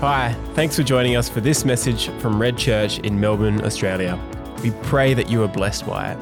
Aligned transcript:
Hi, 0.00 0.32
thanks 0.54 0.76
for 0.76 0.82
joining 0.84 1.16
us 1.16 1.28
for 1.28 1.40
this 1.40 1.64
message 1.64 2.08
from 2.20 2.40
Red 2.40 2.56
Church 2.56 3.00
in 3.00 3.18
Melbourne, 3.18 3.64
Australia. 3.64 4.16
We 4.62 4.70
pray 4.84 5.12
that 5.12 5.28
you 5.28 5.42
are 5.42 5.48
blessed 5.48 5.88
by 5.88 6.12
it. 6.12 6.18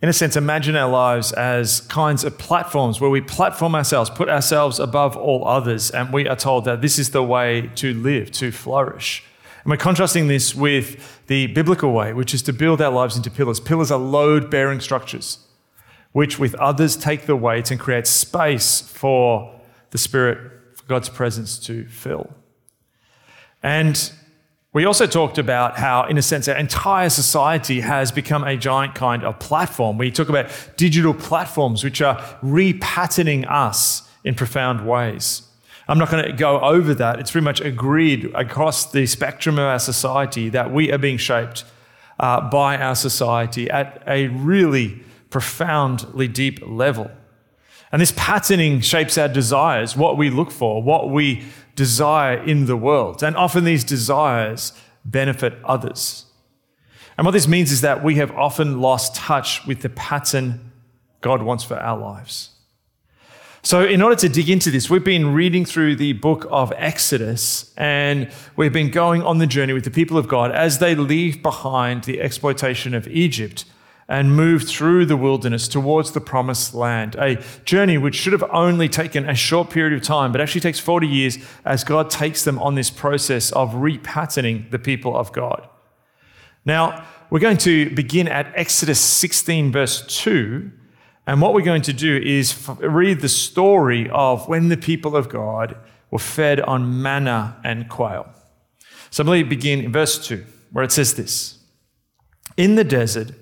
in 0.00 0.08
a 0.08 0.12
sense, 0.12 0.36
imagine 0.36 0.76
our 0.76 0.88
lives 0.88 1.32
as 1.32 1.80
kinds 1.80 2.22
of 2.22 2.38
platforms 2.38 3.00
where 3.00 3.10
we 3.10 3.20
platform 3.20 3.74
ourselves, 3.74 4.08
put 4.08 4.28
ourselves 4.28 4.78
above 4.78 5.16
all 5.16 5.48
others, 5.48 5.90
and 5.90 6.12
we 6.12 6.28
are 6.28 6.36
told 6.36 6.64
that 6.66 6.80
this 6.80 6.96
is 7.00 7.10
the 7.10 7.24
way 7.24 7.72
to 7.74 7.92
live, 7.92 8.30
to 8.30 8.52
flourish. 8.52 9.24
And 9.64 9.70
we're 9.72 9.76
contrasting 9.76 10.28
this 10.28 10.54
with 10.54 11.26
the 11.26 11.48
biblical 11.48 11.92
way, 11.92 12.12
which 12.12 12.32
is 12.34 12.42
to 12.42 12.52
build 12.52 12.80
our 12.80 12.92
lives 12.92 13.16
into 13.16 13.32
pillars. 13.32 13.58
Pillars 13.58 13.90
are 13.90 13.98
load 13.98 14.48
bearing 14.48 14.78
structures, 14.78 15.40
which 16.12 16.38
with 16.38 16.54
others 16.54 16.94
take 16.94 17.26
the 17.26 17.34
weight 17.34 17.72
and 17.72 17.80
create 17.80 18.06
space 18.06 18.80
for 18.80 19.52
the 19.90 19.98
Spirit 19.98 20.55
God's 20.88 21.08
presence 21.08 21.58
to 21.60 21.86
fill. 21.88 22.30
And 23.62 24.12
we 24.72 24.84
also 24.84 25.06
talked 25.06 25.38
about 25.38 25.78
how, 25.78 26.04
in 26.04 26.18
a 26.18 26.22
sense, 26.22 26.48
our 26.48 26.56
entire 26.56 27.08
society 27.08 27.80
has 27.80 28.12
become 28.12 28.44
a 28.44 28.56
giant 28.56 28.94
kind 28.94 29.24
of 29.24 29.38
platform. 29.38 29.96
We 29.96 30.10
talk 30.10 30.28
about 30.28 30.50
digital 30.76 31.14
platforms 31.14 31.82
which 31.82 32.02
are 32.02 32.16
repatterning 32.42 33.50
us 33.50 34.06
in 34.22 34.34
profound 34.34 34.86
ways. 34.86 35.42
I'm 35.88 35.98
not 35.98 36.10
going 36.10 36.24
to 36.24 36.32
go 36.32 36.60
over 36.60 36.94
that. 36.94 37.20
It's 37.20 37.30
pretty 37.30 37.44
much 37.44 37.60
agreed 37.60 38.30
across 38.34 38.90
the 38.90 39.06
spectrum 39.06 39.58
of 39.58 39.64
our 39.64 39.78
society 39.78 40.48
that 40.50 40.72
we 40.72 40.92
are 40.92 40.98
being 40.98 41.16
shaped 41.16 41.64
uh, 42.18 42.40
by 42.50 42.76
our 42.76 42.94
society 42.94 43.70
at 43.70 44.02
a 44.06 44.28
really 44.28 45.00
profoundly 45.30 46.28
deep 46.28 46.60
level. 46.66 47.10
And 47.92 48.02
this 48.02 48.12
patterning 48.16 48.80
shapes 48.80 49.16
our 49.16 49.28
desires, 49.28 49.96
what 49.96 50.16
we 50.16 50.30
look 50.30 50.50
for, 50.50 50.82
what 50.82 51.10
we 51.10 51.44
desire 51.76 52.42
in 52.42 52.66
the 52.66 52.76
world. 52.76 53.22
And 53.22 53.36
often 53.36 53.64
these 53.64 53.84
desires 53.84 54.72
benefit 55.04 55.54
others. 55.64 56.26
And 57.16 57.24
what 57.24 57.30
this 57.30 57.48
means 57.48 57.70
is 57.72 57.80
that 57.80 58.02
we 58.02 58.16
have 58.16 58.30
often 58.32 58.80
lost 58.80 59.14
touch 59.14 59.66
with 59.66 59.82
the 59.82 59.88
pattern 59.88 60.72
God 61.20 61.42
wants 61.42 61.64
for 61.64 61.76
our 61.76 61.98
lives. 61.98 62.50
So, 63.62 63.84
in 63.84 64.00
order 64.00 64.14
to 64.16 64.28
dig 64.28 64.48
into 64.48 64.70
this, 64.70 64.88
we've 64.88 65.02
been 65.02 65.34
reading 65.34 65.64
through 65.64 65.96
the 65.96 66.12
book 66.12 66.46
of 66.50 66.72
Exodus 66.76 67.74
and 67.76 68.30
we've 68.54 68.72
been 68.72 68.90
going 68.90 69.22
on 69.22 69.38
the 69.38 69.46
journey 69.46 69.72
with 69.72 69.82
the 69.82 69.90
people 69.90 70.18
of 70.18 70.28
God 70.28 70.52
as 70.52 70.78
they 70.78 70.94
leave 70.94 71.42
behind 71.42 72.04
the 72.04 72.20
exploitation 72.20 72.94
of 72.94 73.08
Egypt 73.08 73.64
and 74.08 74.36
move 74.36 74.62
through 74.62 75.04
the 75.04 75.16
wilderness 75.16 75.66
towards 75.66 76.12
the 76.12 76.20
promised 76.20 76.74
land. 76.74 77.16
A 77.16 77.42
journey 77.64 77.98
which 77.98 78.14
should 78.14 78.32
have 78.32 78.44
only 78.52 78.88
taken 78.88 79.28
a 79.28 79.34
short 79.34 79.70
period 79.70 79.92
of 79.92 80.02
time, 80.02 80.30
but 80.30 80.40
actually 80.40 80.60
takes 80.60 80.78
40 80.78 81.08
years 81.08 81.38
as 81.64 81.82
God 81.82 82.08
takes 82.08 82.44
them 82.44 82.58
on 82.60 82.76
this 82.76 82.90
process 82.90 83.50
of 83.52 83.72
repatterning 83.72 84.70
the 84.70 84.78
people 84.78 85.16
of 85.16 85.32
God. 85.32 85.68
Now, 86.64 87.04
we're 87.30 87.40
going 87.40 87.58
to 87.58 87.90
begin 87.90 88.28
at 88.28 88.52
Exodus 88.54 89.00
16, 89.00 89.72
verse 89.72 90.06
2. 90.22 90.70
And 91.26 91.40
what 91.40 91.54
we're 91.54 91.62
going 91.62 91.82
to 91.82 91.92
do 91.92 92.16
is 92.16 92.68
read 92.68 93.20
the 93.20 93.28
story 93.28 94.08
of 94.10 94.46
when 94.48 94.68
the 94.68 94.76
people 94.76 95.16
of 95.16 95.28
God 95.28 95.76
were 96.12 96.20
fed 96.20 96.60
on 96.60 97.02
manna 97.02 97.56
and 97.64 97.88
quail. 97.88 98.28
So 99.10 99.24
let 99.24 99.32
me 99.32 99.42
begin 99.42 99.80
in 99.80 99.92
verse 99.92 100.24
2, 100.24 100.44
where 100.70 100.84
it 100.84 100.92
says 100.92 101.14
this 101.14 101.58
In 102.56 102.76
the 102.76 102.84
desert, 102.84 103.32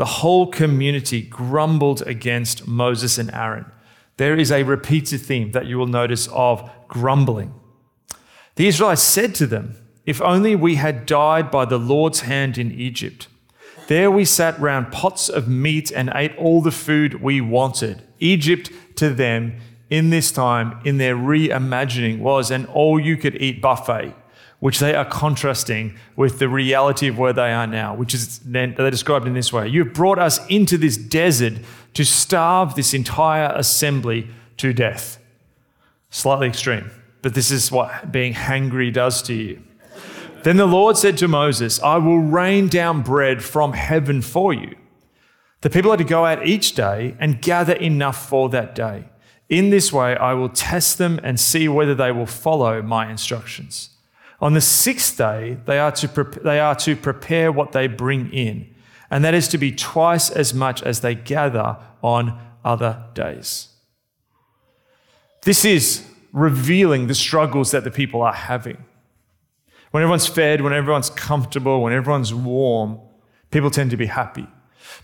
the 0.00 0.06
whole 0.06 0.46
community 0.46 1.20
grumbled 1.20 2.00
against 2.06 2.66
Moses 2.66 3.18
and 3.18 3.30
Aaron. 3.34 3.66
There 4.16 4.34
is 4.34 4.50
a 4.50 4.62
repeated 4.62 5.20
theme 5.20 5.52
that 5.52 5.66
you 5.66 5.76
will 5.76 5.86
notice 5.86 6.26
of 6.28 6.70
grumbling. 6.88 7.52
The 8.54 8.66
Israelites 8.66 9.02
said 9.02 9.34
to 9.34 9.46
them, 9.46 9.76
If 10.06 10.22
only 10.22 10.56
we 10.56 10.76
had 10.76 11.04
died 11.04 11.50
by 11.50 11.66
the 11.66 11.78
Lord's 11.78 12.20
hand 12.20 12.56
in 12.56 12.72
Egypt. 12.72 13.28
There 13.88 14.10
we 14.10 14.24
sat 14.24 14.58
round 14.58 14.90
pots 14.90 15.28
of 15.28 15.48
meat 15.48 15.90
and 15.90 16.10
ate 16.14 16.34
all 16.38 16.62
the 16.62 16.70
food 16.70 17.20
we 17.20 17.42
wanted. 17.42 18.02
Egypt 18.20 18.70
to 18.96 19.10
them 19.10 19.56
in 19.90 20.08
this 20.08 20.32
time, 20.32 20.80
in 20.82 20.96
their 20.96 21.14
reimagining, 21.14 22.20
was 22.20 22.50
an 22.50 22.64
all 22.64 22.98
you 22.98 23.18
could 23.18 23.36
eat 23.36 23.60
buffet 23.60 24.14
which 24.60 24.78
they 24.78 24.94
are 24.94 25.04
contrasting 25.04 25.96
with 26.16 26.38
the 26.38 26.48
reality 26.48 27.08
of 27.08 27.18
where 27.18 27.32
they 27.32 27.52
are 27.52 27.66
now, 27.66 27.94
which 27.94 28.14
is 28.14 28.38
they're 28.40 28.90
described 28.90 29.26
in 29.26 29.34
this 29.34 29.52
way. 29.52 29.66
You've 29.66 29.92
brought 29.92 30.18
us 30.18 30.46
into 30.48 30.76
this 30.78 30.96
desert 30.96 31.54
to 31.94 32.04
starve 32.04 32.74
this 32.74 32.94
entire 32.94 33.52
assembly 33.56 34.28
to 34.58 34.72
death. 34.72 35.18
Slightly 36.10 36.48
extreme, 36.48 36.90
but 37.22 37.34
this 37.34 37.50
is 37.50 37.72
what 37.72 38.12
being 38.12 38.34
hangry 38.34 38.92
does 38.92 39.22
to 39.22 39.34
you. 39.34 39.62
Then 40.42 40.56
the 40.56 40.66
Lord 40.66 40.96
said 40.96 41.18
to 41.18 41.28
Moses, 41.28 41.80
I 41.82 41.96
will 41.98 42.18
rain 42.18 42.68
down 42.68 43.02
bread 43.02 43.42
from 43.44 43.74
heaven 43.74 44.22
for 44.22 44.52
you. 44.52 44.74
The 45.60 45.70
people 45.70 45.92
are 45.92 45.98
to 45.98 46.04
go 46.04 46.24
out 46.24 46.46
each 46.46 46.74
day 46.74 47.14
and 47.18 47.42
gather 47.42 47.74
enough 47.74 48.28
for 48.28 48.48
that 48.48 48.74
day. 48.74 49.04
In 49.50 49.70
this 49.70 49.92
way, 49.92 50.16
I 50.16 50.32
will 50.32 50.48
test 50.48 50.96
them 50.96 51.20
and 51.22 51.38
see 51.38 51.68
whether 51.68 51.94
they 51.94 52.12
will 52.12 52.24
follow 52.26 52.80
my 52.80 53.10
instructions. 53.10 53.89
On 54.40 54.54
the 54.54 54.60
sixth 54.60 55.18
day, 55.18 55.58
they 55.66 55.78
are, 55.78 55.92
to 55.92 56.08
pre- 56.08 56.42
they 56.42 56.60
are 56.60 56.74
to 56.76 56.96
prepare 56.96 57.52
what 57.52 57.72
they 57.72 57.86
bring 57.86 58.32
in, 58.32 58.74
and 59.10 59.24
that 59.24 59.34
is 59.34 59.48
to 59.48 59.58
be 59.58 59.70
twice 59.70 60.30
as 60.30 60.54
much 60.54 60.82
as 60.82 61.00
they 61.00 61.14
gather 61.14 61.76
on 62.02 62.40
other 62.64 63.04
days. 63.14 63.68
This 65.42 65.64
is 65.64 66.06
revealing 66.32 67.06
the 67.06 67.14
struggles 67.14 67.70
that 67.72 67.84
the 67.84 67.90
people 67.90 68.22
are 68.22 68.32
having. 68.32 68.78
When 69.90 70.02
everyone's 70.02 70.26
fed, 70.26 70.60
when 70.60 70.72
everyone's 70.72 71.10
comfortable, 71.10 71.82
when 71.82 71.92
everyone's 71.92 72.32
warm, 72.32 73.00
people 73.50 73.70
tend 73.70 73.90
to 73.90 73.96
be 73.96 74.06
happy. 74.06 74.46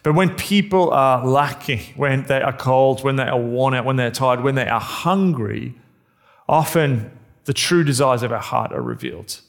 But 0.03 0.15
when 0.15 0.35
people 0.37 0.91
are 0.91 1.27
lacking, 1.27 1.81
when 1.97 2.25
they 2.25 2.41
are 2.41 2.53
cold, 2.53 3.03
when 3.03 3.17
they 3.17 3.25
are 3.25 3.39
worn 3.39 3.75
out, 3.75 3.85
when 3.85 3.97
they're 3.97 4.11
tired, 4.11 4.43
when 4.43 4.55
they 4.55 4.69
are 4.69 4.81
hungry, 4.81 5.75
often 6.49 7.11
the 7.47 7.55
true 7.55 7.83
desires 7.83 8.23
of 8.23 8.33
our 8.33 8.39
heart 8.39 8.73
are 8.73 8.83
revealed. 8.83 9.41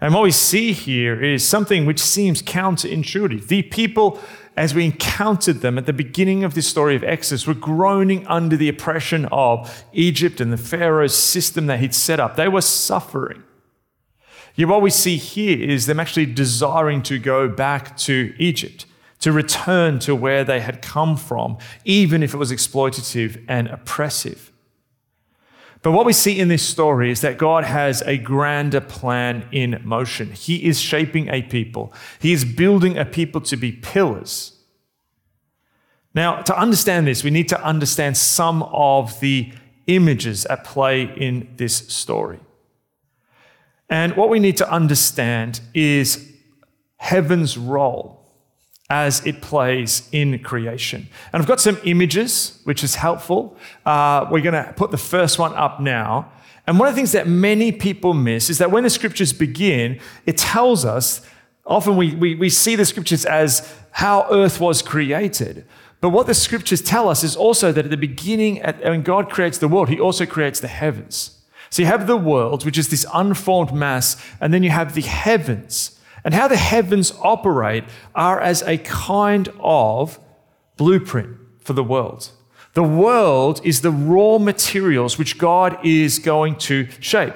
And 0.00 0.12
what 0.12 0.24
we 0.24 0.32
see 0.32 0.72
here 0.72 1.22
is 1.22 1.46
something 1.46 1.86
which 1.86 2.00
seems 2.00 2.42
counterintuitive. 2.42 3.46
The 3.46 3.62
people, 3.62 4.18
as 4.56 4.74
we 4.74 4.84
encountered 4.84 5.60
them 5.60 5.78
at 5.78 5.86
the 5.86 5.92
beginning 5.92 6.42
of 6.42 6.54
this 6.54 6.68
story 6.68 6.96
of 6.96 7.04
Exodus, 7.04 7.46
were 7.46 7.54
groaning 7.54 8.26
under 8.26 8.56
the 8.56 8.68
oppression 8.68 9.26
of 9.30 9.84
Egypt 9.92 10.40
and 10.40 10.52
the 10.52 10.56
Pharaoh's 10.56 11.14
system 11.14 11.66
that 11.66 11.78
he'd 11.78 11.94
set 11.94 12.18
up. 12.18 12.34
They 12.34 12.48
were 12.48 12.62
suffering. 12.62 13.44
Yet 14.56 14.68
what 14.68 14.82
we 14.82 14.90
see 14.90 15.16
here 15.16 15.62
is 15.62 15.86
them 15.86 16.00
actually 16.00 16.26
desiring 16.26 17.02
to 17.04 17.18
go 17.18 17.48
back 17.48 17.96
to 17.98 18.34
Egypt, 18.38 18.86
to 19.20 19.30
return 19.30 20.00
to 20.00 20.16
where 20.16 20.42
they 20.42 20.60
had 20.60 20.82
come 20.82 21.16
from, 21.16 21.58
even 21.84 22.24
if 22.24 22.34
it 22.34 22.38
was 22.38 22.50
exploitative 22.50 23.42
and 23.48 23.68
oppressive. 23.68 24.51
But 25.82 25.90
what 25.90 26.06
we 26.06 26.12
see 26.12 26.38
in 26.38 26.46
this 26.46 26.62
story 26.62 27.10
is 27.10 27.20
that 27.22 27.38
God 27.38 27.64
has 27.64 28.02
a 28.02 28.16
grander 28.16 28.80
plan 28.80 29.48
in 29.50 29.80
motion. 29.84 30.30
He 30.30 30.64
is 30.64 30.80
shaping 30.80 31.28
a 31.28 31.42
people, 31.42 31.92
He 32.20 32.32
is 32.32 32.44
building 32.44 32.96
a 32.96 33.04
people 33.04 33.40
to 33.42 33.56
be 33.56 33.72
pillars. 33.72 34.58
Now, 36.14 36.42
to 36.42 36.56
understand 36.58 37.06
this, 37.06 37.24
we 37.24 37.30
need 37.30 37.48
to 37.48 37.64
understand 37.64 38.18
some 38.18 38.62
of 38.64 39.18
the 39.20 39.50
images 39.86 40.44
at 40.46 40.62
play 40.62 41.04
in 41.04 41.48
this 41.56 41.74
story. 41.74 42.38
And 43.88 44.14
what 44.14 44.28
we 44.28 44.38
need 44.38 44.58
to 44.58 44.70
understand 44.70 45.60
is 45.74 46.32
heaven's 46.96 47.56
role 47.56 48.21
as 48.92 49.26
it 49.26 49.40
plays 49.40 50.06
in 50.12 50.38
creation. 50.40 51.08
And 51.32 51.40
I've 51.40 51.48
got 51.48 51.60
some 51.60 51.78
images, 51.84 52.60
which 52.64 52.84
is 52.84 52.96
helpful. 52.96 53.56
Uh, 53.86 54.26
we're 54.30 54.42
going 54.42 54.62
to 54.62 54.70
put 54.74 54.90
the 54.90 54.98
first 54.98 55.38
one 55.38 55.54
up 55.54 55.80
now. 55.80 56.30
And 56.66 56.78
one 56.78 56.88
of 56.88 56.94
the 56.94 56.98
things 56.98 57.12
that 57.12 57.26
many 57.26 57.72
people 57.72 58.12
miss 58.12 58.50
is 58.50 58.58
that 58.58 58.70
when 58.70 58.84
the 58.84 58.90
scriptures 58.90 59.32
begin, 59.32 59.98
it 60.26 60.36
tells 60.36 60.84
us, 60.84 61.22
often 61.64 61.96
we, 61.96 62.14
we, 62.14 62.34
we 62.34 62.50
see 62.50 62.76
the 62.76 62.84
scriptures 62.84 63.24
as 63.24 63.74
how 63.92 64.26
earth 64.30 64.60
was 64.60 64.82
created. 64.82 65.64
But 66.02 66.10
what 66.10 66.26
the 66.26 66.34
scriptures 66.34 66.82
tell 66.82 67.08
us 67.08 67.24
is 67.24 67.34
also 67.34 67.72
that 67.72 67.86
at 67.86 67.90
the 67.90 67.96
beginning, 67.96 68.60
at, 68.60 68.82
when 68.82 69.00
God 69.00 69.30
creates 69.30 69.56
the 69.56 69.68
world, 69.68 69.88
he 69.88 69.98
also 69.98 70.26
creates 70.26 70.60
the 70.60 70.68
heavens. 70.68 71.38
So 71.70 71.80
you 71.80 71.86
have 71.86 72.06
the 72.06 72.18
world, 72.18 72.66
which 72.66 72.76
is 72.76 72.88
this 72.90 73.06
unformed 73.14 73.72
mass, 73.72 74.22
and 74.38 74.52
then 74.52 74.62
you 74.62 74.68
have 74.68 74.92
the 74.92 75.00
heavens 75.00 75.98
And 76.24 76.34
how 76.34 76.48
the 76.48 76.56
heavens 76.56 77.12
operate 77.20 77.84
are 78.14 78.40
as 78.40 78.62
a 78.62 78.78
kind 78.78 79.48
of 79.58 80.20
blueprint 80.76 81.36
for 81.60 81.72
the 81.72 81.84
world. 81.84 82.30
The 82.74 82.82
world 82.82 83.60
is 83.64 83.80
the 83.80 83.90
raw 83.90 84.38
materials 84.38 85.18
which 85.18 85.38
God 85.38 85.78
is 85.84 86.18
going 86.18 86.56
to 86.56 86.88
shape. 87.00 87.34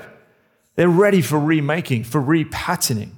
They're 0.77 0.89
ready 0.89 1.21
for 1.21 1.39
remaking, 1.39 2.05
for 2.05 2.23
repatterning. 2.23 3.11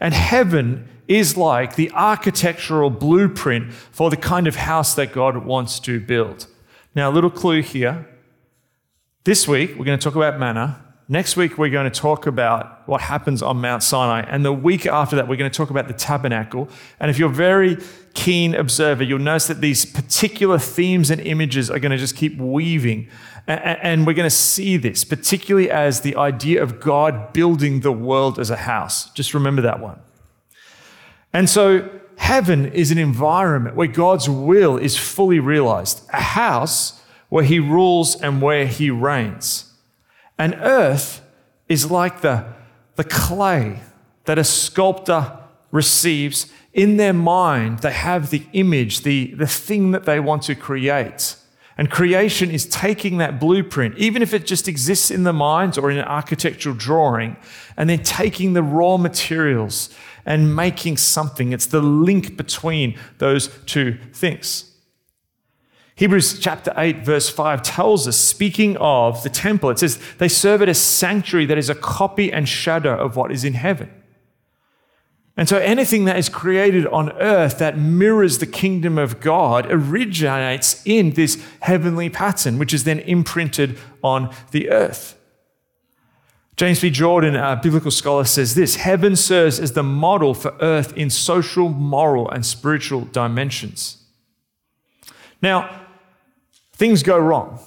And 0.00 0.14
heaven 0.14 0.88
is 1.08 1.36
like 1.36 1.74
the 1.74 1.90
architectural 1.92 2.90
blueprint 2.90 3.72
for 3.72 4.10
the 4.10 4.16
kind 4.16 4.46
of 4.46 4.56
house 4.56 4.94
that 4.94 5.12
God 5.12 5.44
wants 5.44 5.80
to 5.80 6.00
build. 6.00 6.46
Now, 6.94 7.10
a 7.10 7.12
little 7.12 7.30
clue 7.30 7.62
here. 7.62 8.06
This 9.24 9.48
week, 9.48 9.70
we're 9.78 9.84
going 9.84 9.98
to 9.98 10.04
talk 10.04 10.16
about 10.16 10.38
manna. 10.38 10.84
Next 11.10 11.38
week, 11.38 11.56
we're 11.56 11.70
going 11.70 11.90
to 11.90 12.00
talk 12.00 12.26
about 12.26 12.86
what 12.86 13.00
happens 13.00 13.42
on 13.42 13.62
Mount 13.62 13.82
Sinai. 13.82 14.20
And 14.28 14.44
the 14.44 14.52
week 14.52 14.84
after 14.84 15.16
that, 15.16 15.26
we're 15.26 15.36
going 15.36 15.50
to 15.50 15.56
talk 15.56 15.70
about 15.70 15.88
the 15.88 15.94
tabernacle. 15.94 16.68
And 17.00 17.10
if 17.10 17.18
you're 17.18 17.30
a 17.30 17.34
very 17.34 17.78
keen 18.12 18.54
observer, 18.54 19.02
you'll 19.02 19.18
notice 19.18 19.46
that 19.46 19.62
these 19.62 19.86
particular 19.86 20.58
themes 20.58 21.08
and 21.08 21.18
images 21.22 21.70
are 21.70 21.78
going 21.78 21.92
to 21.92 21.96
just 21.96 22.14
keep 22.14 22.36
weaving. 22.36 23.08
And 23.46 24.06
we're 24.06 24.12
going 24.12 24.28
to 24.28 24.36
see 24.36 24.76
this, 24.76 25.02
particularly 25.02 25.70
as 25.70 26.02
the 26.02 26.14
idea 26.14 26.62
of 26.62 26.78
God 26.78 27.32
building 27.32 27.80
the 27.80 27.92
world 27.92 28.38
as 28.38 28.50
a 28.50 28.56
house. 28.56 29.10
Just 29.12 29.32
remember 29.32 29.62
that 29.62 29.80
one. 29.80 29.98
And 31.32 31.48
so, 31.48 31.88
heaven 32.18 32.70
is 32.72 32.90
an 32.90 32.98
environment 32.98 33.76
where 33.76 33.88
God's 33.88 34.28
will 34.28 34.76
is 34.76 34.98
fully 34.98 35.40
realized, 35.40 36.06
a 36.12 36.20
house 36.20 37.00
where 37.30 37.44
He 37.44 37.58
rules 37.58 38.20
and 38.20 38.42
where 38.42 38.66
He 38.66 38.90
reigns. 38.90 39.67
And 40.38 40.54
earth 40.60 41.22
is 41.68 41.90
like 41.90 42.20
the, 42.20 42.46
the 42.96 43.04
clay 43.04 43.80
that 44.24 44.38
a 44.38 44.44
sculptor 44.44 45.38
receives 45.70 46.50
in 46.72 46.96
their 46.96 47.12
mind. 47.12 47.80
They 47.80 47.92
have 47.92 48.30
the 48.30 48.46
image, 48.52 49.02
the, 49.02 49.34
the 49.34 49.46
thing 49.46 49.90
that 49.90 50.04
they 50.04 50.20
want 50.20 50.42
to 50.44 50.54
create. 50.54 51.36
And 51.76 51.90
creation 51.90 52.50
is 52.50 52.66
taking 52.66 53.18
that 53.18 53.38
blueprint, 53.38 53.96
even 53.98 54.20
if 54.20 54.34
it 54.34 54.46
just 54.46 54.66
exists 54.66 55.10
in 55.10 55.22
the 55.22 55.32
mind 55.32 55.78
or 55.78 55.90
in 55.90 55.98
an 55.98 56.04
architectural 56.04 56.74
drawing, 56.74 57.36
and 57.76 57.88
then 57.88 58.02
taking 58.02 58.52
the 58.52 58.62
raw 58.62 58.96
materials 58.96 59.90
and 60.26 60.54
making 60.54 60.96
something. 60.96 61.52
It's 61.52 61.66
the 61.66 61.80
link 61.80 62.36
between 62.36 62.98
those 63.18 63.48
two 63.64 63.96
things. 64.12 64.67
Hebrews 65.98 66.38
chapter 66.38 66.72
8, 66.76 67.04
verse 67.04 67.28
5 67.28 67.60
tells 67.60 68.06
us, 68.06 68.16
speaking 68.16 68.76
of 68.76 69.20
the 69.24 69.28
temple, 69.28 69.68
it 69.70 69.80
says, 69.80 69.98
they 70.18 70.28
serve 70.28 70.62
it 70.62 70.68
as 70.68 70.78
sanctuary 70.78 71.44
that 71.46 71.58
is 71.58 71.68
a 71.68 71.74
copy 71.74 72.32
and 72.32 72.48
shadow 72.48 72.96
of 72.96 73.16
what 73.16 73.32
is 73.32 73.42
in 73.42 73.54
heaven. 73.54 73.90
And 75.36 75.48
so 75.48 75.58
anything 75.58 76.04
that 76.04 76.16
is 76.16 76.28
created 76.28 76.86
on 76.86 77.10
earth 77.14 77.58
that 77.58 77.76
mirrors 77.76 78.38
the 78.38 78.46
kingdom 78.46 78.96
of 78.96 79.18
God 79.18 79.66
originates 79.68 80.82
in 80.84 81.14
this 81.14 81.44
heavenly 81.62 82.08
pattern, 82.08 82.60
which 82.60 82.72
is 82.72 82.84
then 82.84 83.00
imprinted 83.00 83.76
on 84.00 84.32
the 84.52 84.70
earth. 84.70 85.18
James 86.54 86.80
B. 86.80 86.90
Jordan, 86.90 87.34
a 87.34 87.58
biblical 87.60 87.90
scholar, 87.90 88.22
says 88.22 88.54
this 88.54 88.76
Heaven 88.76 89.16
serves 89.16 89.58
as 89.58 89.72
the 89.72 89.82
model 89.82 90.32
for 90.32 90.56
earth 90.60 90.96
in 90.96 91.10
social, 91.10 91.68
moral, 91.68 92.30
and 92.30 92.46
spiritual 92.46 93.00
dimensions. 93.06 94.04
Now, 95.42 95.86
things 96.78 97.02
go 97.02 97.18
wrong. 97.18 97.58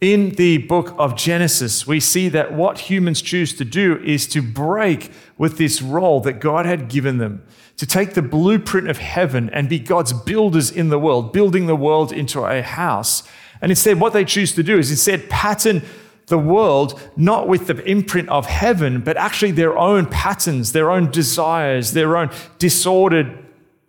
In 0.00 0.30
the 0.30 0.58
book 0.58 0.94
of 0.98 1.16
Genesis, 1.16 1.86
we 1.86 2.00
see 2.00 2.28
that 2.30 2.52
what 2.52 2.90
humans 2.90 3.22
choose 3.22 3.54
to 3.54 3.64
do 3.64 3.98
is 4.02 4.26
to 4.28 4.42
break 4.42 5.12
with 5.38 5.56
this 5.56 5.80
role 5.80 6.20
that 6.22 6.40
God 6.40 6.66
had 6.66 6.88
given 6.88 7.18
them, 7.18 7.44
to 7.76 7.86
take 7.86 8.14
the 8.14 8.22
blueprint 8.22 8.90
of 8.90 8.98
heaven 8.98 9.50
and 9.50 9.68
be 9.68 9.78
God's 9.78 10.12
builders 10.12 10.70
in 10.70 10.88
the 10.88 10.98
world, 10.98 11.32
building 11.32 11.66
the 11.66 11.76
world 11.76 12.12
into 12.12 12.40
a 12.40 12.62
house. 12.62 13.22
And 13.60 13.70
instead, 13.70 14.00
what 14.00 14.14
they 14.14 14.24
choose 14.24 14.54
to 14.54 14.62
do 14.62 14.78
is 14.78 14.90
instead 14.90 15.30
pattern 15.30 15.82
the 16.26 16.38
world 16.38 16.98
not 17.16 17.46
with 17.46 17.66
the 17.66 17.84
imprint 17.84 18.30
of 18.30 18.46
heaven, 18.46 19.02
but 19.02 19.16
actually 19.16 19.50
their 19.52 19.76
own 19.76 20.06
patterns, 20.06 20.72
their 20.72 20.90
own 20.90 21.10
desires, 21.10 21.92
their 21.92 22.16
own 22.16 22.30
disordered 22.58 23.44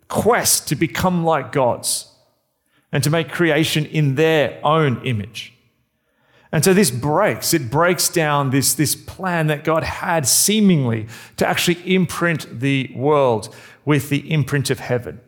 quest 0.08 0.68
to 0.68 0.76
become 0.76 1.24
like 1.24 1.52
gods 1.52 2.11
and 2.92 3.02
to 3.02 3.10
make 3.10 3.30
creation 3.30 3.86
in 3.86 4.14
their 4.14 4.60
own 4.64 5.04
image. 5.04 5.54
And 6.52 6.62
so 6.62 6.74
this 6.74 6.90
breaks, 6.90 7.54
it 7.54 7.70
breaks 7.70 8.10
down 8.10 8.50
this, 8.50 8.74
this 8.74 8.94
plan 8.94 9.46
that 9.46 9.64
God 9.64 9.82
had 9.82 10.28
seemingly 10.28 11.08
to 11.38 11.48
actually 11.48 11.94
imprint 11.94 12.60
the 12.60 12.92
world 12.94 13.54
with 13.86 14.10
the 14.10 14.30
imprint 14.30 14.68
of 14.68 14.78
heaven. 14.78 15.20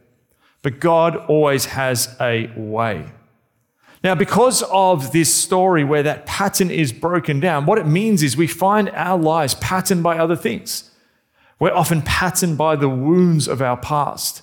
But 0.61 0.81
God 0.81 1.17
always 1.17 1.65
has 1.67 2.15
a 2.21 2.53
way. 2.55 3.07
Now, 4.03 4.15
because 4.15 4.63
of 4.65 5.13
this 5.13 5.33
story 5.35 5.83
where 5.83 6.03
that 6.03 6.27
pattern 6.27 6.71
is 6.71 6.93
broken 6.93 7.41
down, 7.41 7.65
what 7.65 7.79
it 7.79 7.87
means 7.87 8.23
is 8.23 8.37
we 8.37 8.47
find 8.47 8.91
our 8.91 9.19
lives 9.19 9.55
patterned 9.55 10.03
by 10.03 10.19
other 10.19 10.37
things. 10.37 10.91
We're 11.59 11.73
often 11.73 12.03
patterned 12.03 12.59
by 12.59 12.77
the 12.77 12.89
wounds 12.89 13.49
of 13.49 13.63
our 13.63 13.79
past. 13.79 14.43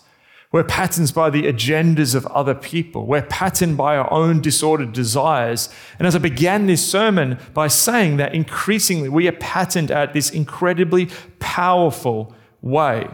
We're 0.52 0.66
patterned 0.66 1.14
by 1.14 1.30
the 1.30 1.44
agendas 1.44 2.14
of 2.14 2.26
other 2.28 2.54
people. 2.54 3.06
We're 3.06 3.22
patterned 3.22 3.78
by 3.78 3.96
our 3.96 4.12
own 4.12 4.42
disordered 4.42 4.92
desires. 4.92 5.70
And 5.98 6.06
as 6.06 6.14
I 6.16 6.20
began 6.20 6.68
this 6.68 6.86
sermon 6.86 7.40
by 7.54 7.68
saying 7.68 8.18
that 8.18 8.36
increasingly 8.36 9.08
we 9.08 9.30
are 9.30 9.34
patterned 9.34 9.92
at 9.92 10.14
this 10.14 10.30
incredibly 10.30 11.08
powerful 11.40 12.36
way 12.62 13.08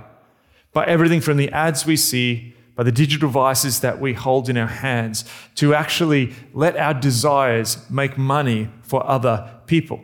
by 0.74 0.86
everything 0.86 1.22
from 1.22 1.38
the 1.38 1.52
ads 1.52 1.86
we 1.86 1.96
see, 1.96 2.56
by 2.76 2.84
the 2.84 2.92
digital 2.92 3.30
devices 3.30 3.82
that 3.82 4.00
we 4.00 4.14
hold 4.14 4.50
in 4.50 4.58
our 4.58 4.68
hands, 4.68 5.24
to 5.56 5.76
actually 5.76 6.34
let 6.54 6.76
our 6.76 6.94
desires 6.94 7.88
make 7.90 8.18
money 8.18 8.70
for 8.82 9.08
other 9.08 9.60
people. 9.68 10.04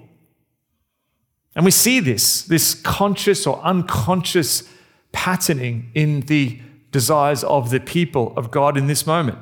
And 1.55 1.65
we 1.65 1.71
see 1.71 1.99
this, 1.99 2.43
this 2.43 2.75
conscious 2.75 3.45
or 3.47 3.59
unconscious 3.61 4.69
patterning 5.11 5.91
in 5.93 6.21
the 6.21 6.59
desires 6.93 7.43
of 7.43 7.71
the 7.71 7.81
people 7.81 8.33
of 8.37 8.51
God 8.51 8.77
in 8.77 8.87
this 8.87 9.05
moment. 9.05 9.39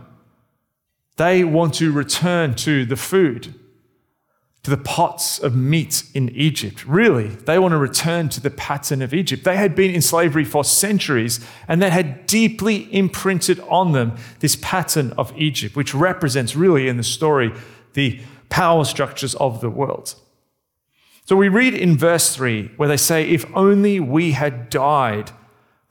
They 1.17 1.43
want 1.43 1.75
to 1.75 1.91
return 1.91 2.55
to 2.55 2.85
the 2.85 2.95
food, 2.95 3.53
to 4.63 4.71
the 4.71 4.77
pots 4.77 5.37
of 5.37 5.55
meat 5.55 6.03
in 6.15 6.29
Egypt. 6.29 6.85
Really, 6.87 7.27
they 7.27 7.59
want 7.59 7.73
to 7.73 7.77
return 7.77 8.29
to 8.29 8.41
the 8.41 8.49
pattern 8.49 9.03
of 9.03 9.13
Egypt. 9.13 9.43
They 9.43 9.57
had 9.57 9.75
been 9.75 9.93
in 9.93 10.01
slavery 10.01 10.45
for 10.45 10.63
centuries, 10.63 11.45
and 11.67 11.79
that 11.81 11.91
had 11.91 12.25
deeply 12.25 12.91
imprinted 12.91 13.59
on 13.69 13.91
them 13.91 14.15
this 14.39 14.55
pattern 14.55 15.11
of 15.17 15.31
Egypt, 15.37 15.75
which 15.75 15.93
represents 15.93 16.55
really 16.55 16.87
in 16.87 16.97
the 16.97 17.03
story 17.03 17.53
the 17.93 18.19
power 18.49 18.85
structures 18.85 19.35
of 19.35 19.61
the 19.61 19.69
world. 19.69 20.15
So 21.25 21.35
we 21.35 21.49
read 21.49 21.73
in 21.73 21.97
verse 21.97 22.35
3 22.35 22.71
where 22.77 22.89
they 22.89 22.97
say, 22.97 23.29
If 23.29 23.45
only 23.55 23.99
we 23.99 24.31
had 24.31 24.69
died 24.69 25.31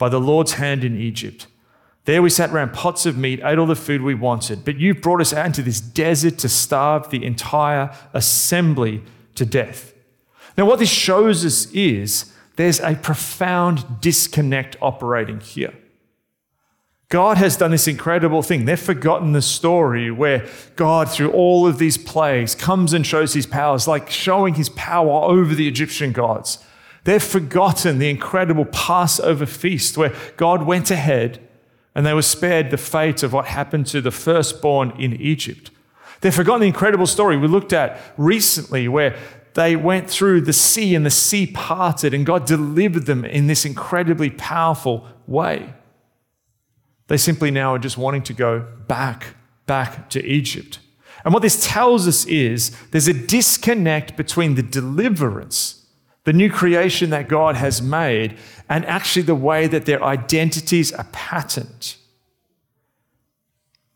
by 0.00 0.09
the 0.09 0.19
Lord's 0.19 0.54
hand 0.54 0.83
in 0.83 0.99
Egypt. 0.99 1.47
There 2.07 2.23
we 2.23 2.30
sat 2.30 2.50
around 2.50 2.73
pots 2.73 3.04
of 3.04 3.19
meat, 3.19 3.42
ate 3.45 3.59
all 3.59 3.66
the 3.66 3.76
food 3.76 4.00
we 4.00 4.14
wanted, 4.14 4.64
but 4.64 4.78
you've 4.78 5.02
brought 5.02 5.21
us 5.21 5.35
out 5.35 5.45
into 5.45 5.62
this 5.62 5.78
desert 5.78 6.38
to 6.38 6.49
starve 6.49 7.11
the 7.11 7.23
entire 7.23 7.95
assembly 8.14 9.02
to 9.35 9.45
death. 9.45 9.92
Now, 10.57 10.64
what 10.64 10.78
this 10.78 10.90
shows 10.90 11.45
us 11.45 11.71
is 11.73 12.33
there's 12.57 12.80
a 12.80 12.95
profound 12.95 14.00
disconnect 14.00 14.75
operating 14.80 15.40
here. 15.40 15.75
God 17.11 17.37
has 17.37 17.59
done 17.59 17.71
this 17.71 17.87
incredible 17.87 18.40
thing. 18.40 18.64
They've 18.64 18.80
forgotten 18.80 19.33
the 19.33 19.42
story 19.42 20.11
where 20.11 20.49
God, 20.76 21.11
through 21.11 21.33
all 21.33 21.66
of 21.66 21.78
these 21.78 21.99
plagues, 21.99 22.54
comes 22.54 22.95
and 22.95 23.07
shows 23.07 23.35
his 23.35 23.47
powers, 23.47 23.87
like 23.87 24.09
showing 24.09 24.54
his 24.54 24.71
power 24.71 25.25
over 25.30 25.54
the 25.54 25.69
Egyptian 25.69 26.12
gods. 26.12 26.64
They've 27.04 27.23
forgotten 27.23 27.99
the 27.99 28.11
incredible 28.11 28.66
Passover 28.66 29.47
feast 29.47 29.97
where 29.97 30.14
God 30.37 30.64
went 30.64 30.90
ahead 30.90 31.47
and 31.95 32.07
they 32.07 32.14
were 32.14 32.23
spared 32.23 32.71
the 32.71 32.76
fate 32.76 33.23
of 33.23 33.33
what 33.33 33.47
happened 33.47 33.87
to 33.88 34.00
the 34.00 34.11
firstborn 34.11 34.92
in 34.99 35.14
Egypt. 35.21 35.71
They've 36.21 36.35
forgotten 36.35 36.61
the 36.61 36.66
incredible 36.66 37.07
story 37.07 37.37
we 37.37 37.49
looked 37.49 37.73
at 37.73 37.99
recently 38.16 38.87
where 38.88 39.19
they 39.54 39.75
went 39.75 40.09
through 40.09 40.42
the 40.42 40.52
sea 40.52 40.95
and 40.95 41.04
the 41.04 41.11
sea 41.11 41.47
parted 41.47 42.14
and 42.14 42.26
God 42.26 42.47
delivered 42.47 43.07
them 43.07 43.25
in 43.25 43.47
this 43.47 43.64
incredibly 43.64 44.30
powerful 44.30 45.07
way. 45.26 45.75
They 47.09 47.16
simply 47.16 47.50
now 47.50 47.75
are 47.75 47.78
just 47.78 47.99
wanting 47.99 48.23
to 48.25 48.33
go 48.33 48.61
back, 48.87 49.35
back 49.66 50.11
to 50.11 50.25
Egypt. 50.25 50.78
And 51.25 51.35
what 51.35 51.42
this 51.42 51.66
tells 51.66 52.07
us 52.07 52.25
is 52.26 52.71
there's 52.92 53.09
a 53.09 53.12
disconnect 53.12 54.16
between 54.16 54.54
the 54.54 54.62
deliverance 54.62 55.80
the 56.25 56.33
new 56.33 56.50
creation 56.50 57.11
that 57.11 57.29
God 57.29 57.57
has 57.57 57.81
made, 57.81 58.37
and 58.69 58.85
actually 58.87 59.23
the 59.23 59.35
way 59.35 59.67
that 59.67 59.87
their 59.87 60.03
identities 60.03 60.93
are 60.93 61.07
patterned. 61.12 61.97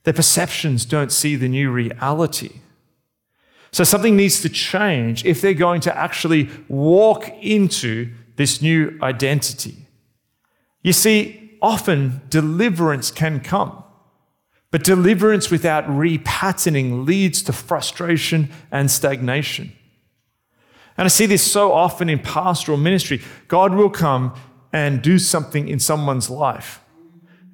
Their 0.04 0.14
perceptions 0.14 0.84
don't 0.84 1.12
see 1.12 1.36
the 1.36 1.48
new 1.48 1.70
reality. 1.70 2.60
So 3.72 3.84
something 3.84 4.16
needs 4.16 4.40
to 4.42 4.48
change 4.48 5.24
if 5.24 5.40
they're 5.40 5.52
going 5.52 5.80
to 5.82 5.96
actually 5.96 6.48
walk 6.68 7.28
into 7.42 8.12
this 8.36 8.62
new 8.62 8.98
identity. 9.02 9.76
You 10.82 10.92
see, 10.92 11.58
often 11.60 12.22
deliverance 12.28 13.10
can 13.10 13.40
come, 13.40 13.82
but 14.70 14.84
deliverance 14.84 15.50
without 15.50 15.86
repatterning 15.86 17.06
leads 17.06 17.42
to 17.42 17.52
frustration 17.52 18.50
and 18.70 18.90
stagnation. 18.90 19.72
And 20.96 21.06
I 21.06 21.08
see 21.08 21.26
this 21.26 21.42
so 21.42 21.72
often 21.72 22.08
in 22.08 22.18
pastoral 22.20 22.78
ministry. 22.78 23.22
God 23.48 23.74
will 23.74 23.90
come 23.90 24.34
and 24.72 25.02
do 25.02 25.18
something 25.18 25.68
in 25.68 25.78
someone's 25.78 26.30
life. 26.30 26.80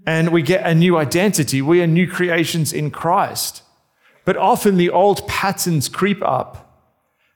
And 0.06 0.30
we 0.30 0.42
get 0.42 0.66
a 0.66 0.74
new 0.74 0.96
identity. 0.96 1.62
We 1.62 1.82
are 1.82 1.86
new 1.86 2.08
creations 2.08 2.72
in 2.72 2.90
Christ. 2.90 3.62
But 4.24 4.36
often 4.36 4.76
the 4.76 4.90
old 4.90 5.26
patterns 5.28 5.88
creep 5.88 6.22
up. 6.22 6.66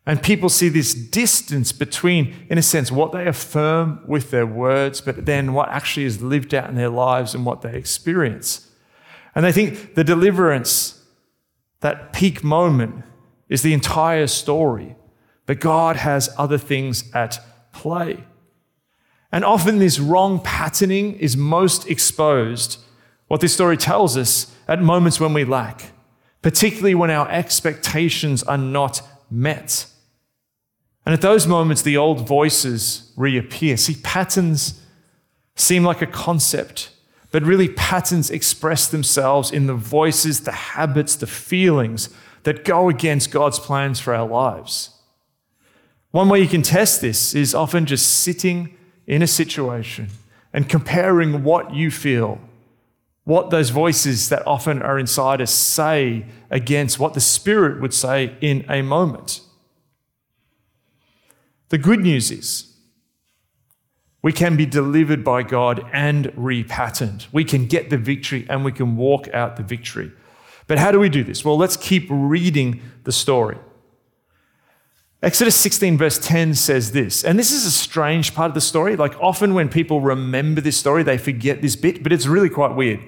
And 0.07 0.23
people 0.23 0.51
see 0.51 0.69
this 0.69 0.93
distance 0.93 1.73
between, 1.73 2.47
in 2.51 2.59
a 2.59 2.63
sense, 2.63 2.93
what 2.93 3.13
they 3.13 3.27
affirm 3.27 4.01
with 4.07 4.31
their 4.31 4.47
words, 4.47 5.01
but 5.01 5.25
then 5.25 5.55
what 5.55 5.71
actually 5.71 6.05
is 6.05 6.21
lived 6.21 6.55
out 6.55 6.69
in 6.69 6.75
their 6.75 6.91
lives 6.91 7.35
and 7.35 7.47
what 7.47 7.63
they 7.63 7.75
experience. 7.75 8.71
And 9.35 9.45
they 9.45 9.53
think 9.53 9.95
the 9.95 10.05
deliverance, 10.05 11.03
that 11.81 12.13
peak 12.13 12.45
moment, 12.45 13.03
is 13.49 13.63
the 13.63 13.73
entire 13.73 14.27
story. 14.27 14.97
But 15.47 15.61
God 15.61 15.97
has 15.97 16.35
other 16.39 16.59
things 16.59 17.11
at 17.15 17.39
play. 17.73 18.25
And 19.31 19.45
often 19.45 19.79
this 19.79 19.99
wrong 19.99 20.41
patterning 20.41 21.15
is 21.19 21.37
most 21.37 21.89
exposed, 21.89 22.79
what 23.27 23.41
this 23.41 23.53
story 23.53 23.77
tells 23.77 24.17
us, 24.17 24.55
at 24.69 24.81
moments 24.81 25.21
when 25.21 25.35
we 25.35 25.45
lack, 25.45 25.93
particularly 26.41 26.95
when 26.95 27.11
our 27.11 27.29
expectations 27.29 28.43
are 28.45 28.59
not 28.59 29.03
met. 29.31 29.87
And 31.05 31.13
at 31.13 31.21
those 31.21 31.47
moments, 31.47 31.83
the 31.83 31.97
old 31.97 32.27
voices 32.27 33.13
reappear. 33.17 33.77
See, 33.77 33.97
patterns 34.03 34.81
seem 35.57 35.85
like 35.85 36.01
a 36.01 36.07
concept, 36.07 36.91
but 37.31 37.43
really, 37.43 37.69
patterns 37.69 38.31
express 38.31 38.87
themselves 38.89 39.51
in 39.51 39.67
the 39.67 39.75
voices, 39.75 40.43
the 40.43 40.53
habits, 40.53 41.17
the 41.17 41.27
feelings 41.27 42.09
that 42.45 42.65
go 42.65 42.89
against 42.89 43.33
God's 43.33 43.59
plans 43.59 43.99
for 43.99 44.15
our 44.15 44.27
lives. 44.27 44.94
One 46.15 46.29
way 46.29 46.41
you 46.41 46.47
can 46.47 46.63
test 46.63 47.01
this 47.01 47.35
is 47.35 47.57
often 47.57 47.87
just 47.87 48.21
sitting 48.21 48.77
in 49.05 49.21
a 49.21 49.27
situation 49.27 50.11
and 50.53 50.69
comparing 50.69 51.43
what 51.43 51.75
you 51.75 51.91
feel, 51.91 52.39
what 53.25 53.51
those 53.51 53.71
voices 53.71 54.29
that 54.29 54.47
often 54.47 54.81
are 54.81 54.97
inside 54.97 55.41
us 55.41 55.51
say 55.51 56.27
against 56.53 57.01
what 57.01 57.15
the 57.15 57.21
Spirit 57.21 57.81
would 57.81 57.93
say 57.93 58.37
in 58.41 58.65
a 58.69 58.81
moment. 58.81 59.41
The 61.71 61.79
good 61.79 61.99
news 61.99 62.31
is 62.31 62.77
we 64.23 64.33
can 64.33 64.57
be 64.57 64.67
delivered 64.67 65.25
by 65.25 65.43
God 65.43 65.85
and 65.93 66.27
repatterned. 66.37 67.27
We 67.33 67.43
can 67.43 67.67
get 67.67 67.91
the 67.91 67.99
victory 67.99 68.47
and 68.49 68.65
we 68.65 68.71
can 68.71 68.97
walk 68.97 69.27
out 69.35 69.57
the 69.57 69.65
victory. 69.65 70.13
But 70.69 70.79
how 70.79 70.93
do 70.93 71.01
we 71.01 71.09
do 71.09 71.25
this? 71.25 71.45
Well, 71.45 71.59
let's 71.59 71.77
keep 71.77 72.07
reading 72.09 72.83
the 73.03 73.11
story. 73.11 73.57
Exodus 75.25 75.57
16, 75.57 75.97
verse 75.97 76.19
10 76.19 76.55
says 76.55 76.93
this, 76.93 77.25
and 77.25 77.39
this 77.39 77.51
is 77.51 77.65
a 77.65 77.71
strange 77.71 78.35
part 78.35 78.51
of 78.51 78.55
the 78.55 78.61
story. 78.61 78.95
Like, 78.95 79.19
often 79.23 79.55
when 79.55 79.71
people 79.71 80.03
remember 80.03 80.61
this 80.61 80.77
story, 80.77 81.03
they 81.03 81.17
forget 81.17 81.63
this 81.63 81.77
bit, 81.77 82.03
but 82.03 82.13
it's 82.13 82.27
really 82.27 82.51
quite 82.51 82.75
weird 82.75 83.01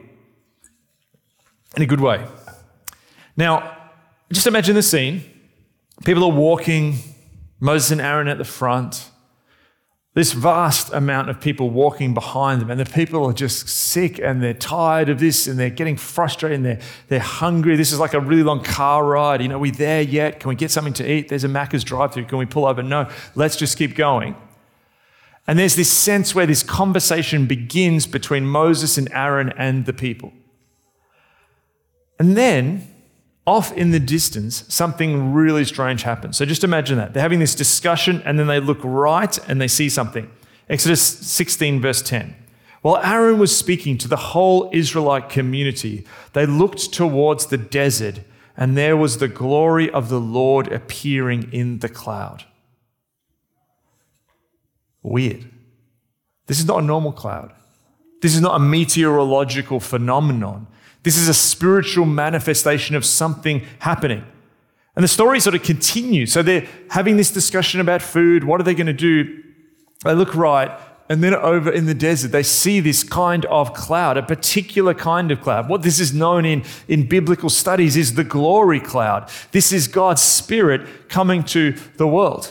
in 1.77 1.83
a 1.83 1.87
good 1.87 2.01
way. 2.01 2.27
Now, 3.37 3.77
just 4.33 4.47
imagine 4.47 4.75
the 4.75 4.83
scene. 4.83 5.25
People 6.07 6.25
are 6.25 6.33
walking, 6.33 6.97
Moses 7.61 7.91
and 7.91 8.01
Aaron 8.01 8.29
at 8.29 8.39
the 8.39 8.45
front 8.45 9.11
this 10.17 10.33
vast 10.33 10.91
amount 10.95 11.29
of 11.29 11.39
people 11.43 11.69
walking 11.69 12.15
behind 12.15 12.63
them, 12.63 12.71
and 12.71 12.81
the 12.81 12.87
people 12.87 13.27
are 13.27 13.35
just 13.35 13.69
sick 13.69 14.19
and 14.19 14.43
they're 14.43 14.55
tired 14.55 15.11
of 15.11 15.21
this 15.21 15.47
and 15.47 15.59
they're 15.59 15.69
getting 15.69 15.95
frustrated 15.95 16.57
and 16.57 16.65
they're, 16.65 16.81
they're 17.09 17.21
hungry. 17.21 17.77
This 17.77 17.93
is 17.93 18.01
like 18.01 18.15
a 18.15 18.21
really 18.21 18.43
long 18.43 18.65
car 18.65 19.05
ride. 19.05 19.43
You 19.43 19.49
know, 19.49 19.57
are 19.57 19.59
we 19.59 19.71
there 19.71 20.01
yet? 20.01 20.41
Can 20.41 20.49
we 20.49 20.55
get 20.55 20.71
something 20.71 20.95
to 20.95 21.07
eat? 21.07 21.29
There's 21.29 21.45
a 21.45 21.49
Macca's 21.49 21.85
drive 21.85 22.15
through. 22.15 22.25
Can 22.25 22.39
we 22.39 22.47
pull 22.47 22.65
over? 22.65 22.83
No, 22.83 23.11
let's 23.35 23.57
just 23.57 23.77
keep 23.77 23.95
going. 23.95 24.35
And 25.47 25.59
there's 25.59 25.77
this 25.77 25.93
sense 25.93 26.35
where 26.35 26.47
this 26.47 26.63
conversation 26.63 27.45
begins 27.45 28.07
between 28.07 28.47
Moses 28.47 28.97
and 28.97 29.13
Aaron 29.13 29.53
and 29.59 29.85
the 29.85 29.93
people. 29.93 30.33
And 32.19 32.39
then 32.39 32.89
off 33.47 33.73
in 33.73 33.93
the 33.93 34.01
distance, 34.01 34.65
something 34.69 35.33
really 35.33 35.65
strange 35.65 36.03
happens. 36.03 36.37
So 36.37 36.45
just 36.45 36.65
imagine 36.65 36.99
that. 36.99 37.15
They're 37.15 37.23
having 37.23 37.39
this 37.39 37.55
discussion 37.55 38.21
and 38.25 38.39
then 38.39 38.49
they 38.49 38.59
look 38.59 38.81
right 38.83 39.39
and 39.49 39.61
they 39.61 39.69
see 39.69 39.89
something. 39.89 40.29
Exodus 40.69 41.01
16, 41.01 41.81
verse 41.81 42.03
10. 42.03 42.35
While 42.83 42.99
Aaron 42.99 43.39
was 43.39 43.57
speaking 43.57 43.99
to 43.99 44.09
the 44.09 44.17
whole 44.17 44.69
Israelite 44.73 45.29
community, 45.29 46.05
they 46.33 46.47
looked 46.47 46.93
towards 46.93 47.47
the 47.47 47.57
desert 47.57 48.21
and 48.57 48.77
there 48.77 48.97
was 48.97 49.19
the 49.19 49.29
glory 49.29 49.91
of 49.91 50.09
the 50.09 50.21
Lord 50.21 50.73
appearing 50.73 51.49
in 51.53 51.79
the 51.81 51.89
cloud. 51.89 52.45
Weird. 55.03 55.49
This 56.47 56.59
is 56.59 56.67
not 56.67 56.83
a 56.83 56.87
normal 56.87 57.13
cloud. 57.13 57.53
This 58.23 58.35
is 58.35 58.41
not 58.41 58.57
a 58.57 58.65
meteorological 58.65 59.79
phenomenon. 59.79 60.67
This 61.07 61.17
is 61.17 61.29
a 61.29 61.35
spiritual 61.35 62.05
manifestation 62.05 62.97
of 62.97 63.05
something 63.05 63.63
happening. 63.79 64.25
And 64.97 65.05
the 65.05 65.09
story 65.09 65.39
sort 65.39 65.55
of 65.55 65.63
continues. 65.63 66.33
So 66.33 66.43
they're 66.43 66.67
having 66.91 67.17
this 67.17 67.31
discussion 67.31 67.81
about 67.81 68.03
food. 68.03 68.43
What 68.43 68.61
are 68.61 68.65
they 68.65 68.75
going 68.75 68.89
to 68.89 68.93
do? 68.93 69.41
They 70.03 70.15
look 70.15 70.35
right. 70.35 70.69
And 71.09 71.23
then 71.23 71.33
over 71.33 71.71
in 71.71 71.87
the 71.87 71.95
desert, 71.95 72.33
they 72.33 72.43
see 72.43 72.81
this 72.81 73.05
kind 73.05 73.45
of 73.45 73.73
cloud, 73.73 74.17
a 74.17 74.23
particular 74.25 74.95
kind 74.95 75.31
of 75.31 75.41
cloud. 75.41 75.69
What 75.69 75.83
this 75.83 76.01
is 76.01 76.13
known 76.13 76.45
in, 76.45 76.65
in 76.89 77.07
biblical 77.07 77.51
studies 77.51 77.97
is 77.97 78.15
the 78.15 78.25
glory 78.25 78.81
cloud. 78.81 79.31
This 79.53 79.71
is 79.71 79.87
God's 79.87 80.23
Spirit 80.23 81.09
coming 81.09 81.45
to 81.45 81.77
the 81.99 82.09
world. 82.09 82.51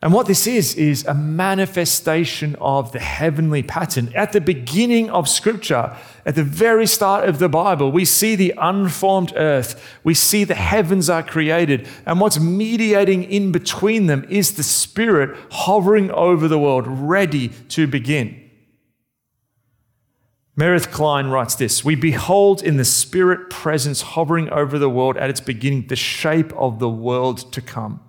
And 0.00 0.12
what 0.12 0.28
this 0.28 0.46
is, 0.46 0.76
is 0.76 1.04
a 1.06 1.14
manifestation 1.14 2.54
of 2.60 2.92
the 2.92 3.00
heavenly 3.00 3.64
pattern. 3.64 4.12
At 4.14 4.30
the 4.30 4.40
beginning 4.40 5.10
of 5.10 5.28
Scripture, 5.28 5.96
at 6.24 6.36
the 6.36 6.44
very 6.44 6.86
start 6.86 7.28
of 7.28 7.40
the 7.40 7.48
Bible, 7.48 7.90
we 7.90 8.04
see 8.04 8.36
the 8.36 8.54
unformed 8.58 9.32
earth, 9.34 9.98
we 10.04 10.14
see 10.14 10.44
the 10.44 10.54
heavens 10.54 11.10
are 11.10 11.24
created, 11.24 11.88
and 12.06 12.20
what's 12.20 12.38
mediating 12.38 13.24
in 13.24 13.50
between 13.50 14.06
them 14.06 14.24
is 14.28 14.52
the 14.52 14.62
Spirit 14.62 15.36
hovering 15.50 16.12
over 16.12 16.46
the 16.46 16.60
world, 16.60 16.84
ready 16.86 17.48
to 17.70 17.88
begin. 17.88 18.40
Meredith 20.54 20.92
Kline 20.92 21.26
writes 21.26 21.56
this 21.56 21.84
We 21.84 21.96
behold 21.96 22.62
in 22.62 22.76
the 22.76 22.84
Spirit 22.84 23.50
presence 23.50 24.02
hovering 24.02 24.48
over 24.50 24.78
the 24.78 24.90
world 24.90 25.16
at 25.16 25.28
its 25.28 25.40
beginning 25.40 25.88
the 25.88 25.96
shape 25.96 26.52
of 26.52 26.78
the 26.78 26.88
world 26.88 27.52
to 27.52 27.60
come. 27.60 28.00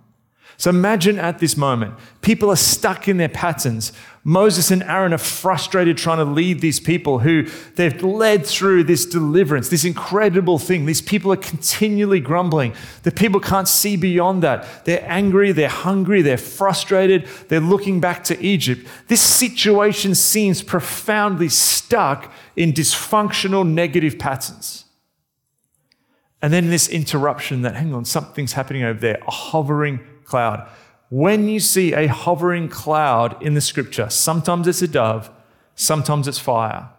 So 0.59 0.69
imagine 0.69 1.17
at 1.17 1.39
this 1.39 1.55
moment, 1.55 1.93
people 2.19 2.51
are 2.51 2.57
stuck 2.57 3.07
in 3.07 3.15
their 3.15 3.29
patterns. 3.29 3.93
Moses 4.25 4.71
and 4.71 4.83
Aaron 4.83 5.13
are 5.13 5.17
frustrated 5.17 5.97
trying 5.97 6.17
to 6.17 6.25
lead 6.25 6.59
these 6.59 6.81
people 6.81 7.19
who 7.19 7.47
they've 7.75 8.03
led 8.03 8.45
through 8.45 8.83
this 8.83 9.05
deliverance, 9.05 9.69
this 9.69 9.85
incredible 9.85 10.59
thing. 10.59 10.85
These 10.85 11.01
people 11.01 11.31
are 11.31 11.37
continually 11.37 12.19
grumbling. 12.19 12.73
The 13.03 13.11
people 13.11 13.39
can't 13.39 13.69
see 13.69 13.95
beyond 13.95 14.43
that. 14.43 14.83
They're 14.83 15.09
angry, 15.09 15.53
they're 15.53 15.69
hungry, 15.69 16.21
they're 16.21 16.37
frustrated, 16.37 17.25
they're 17.47 17.61
looking 17.61 18.01
back 18.01 18.25
to 18.25 18.37
Egypt. 18.43 18.85
This 19.07 19.21
situation 19.21 20.13
seems 20.13 20.61
profoundly 20.61 21.47
stuck 21.47 22.33
in 22.57 22.73
dysfunctional 22.73 23.65
negative 23.65 24.19
patterns. 24.19 24.83
And 26.41 26.51
then 26.51 26.69
this 26.69 26.89
interruption 26.89 27.61
that, 27.61 27.77
hang 27.77 27.93
on, 27.93 28.03
something's 28.03 28.53
happening 28.53 28.83
over 28.83 28.99
there, 28.99 29.19
a 29.25 29.31
hovering 29.31 30.01
cloud. 30.29 30.69
When 31.09 31.49
you 31.49 31.59
see 31.59 31.93
a 31.93 32.07
hovering 32.07 32.69
cloud 32.69 33.41
in 33.41 33.55
the 33.55 33.61
scripture, 33.61 34.09
sometimes 34.09 34.67
it's 34.67 34.81
a 34.81 34.87
dove, 34.87 35.29
sometimes 35.75 36.27
it's 36.27 36.39
fire. 36.39 36.89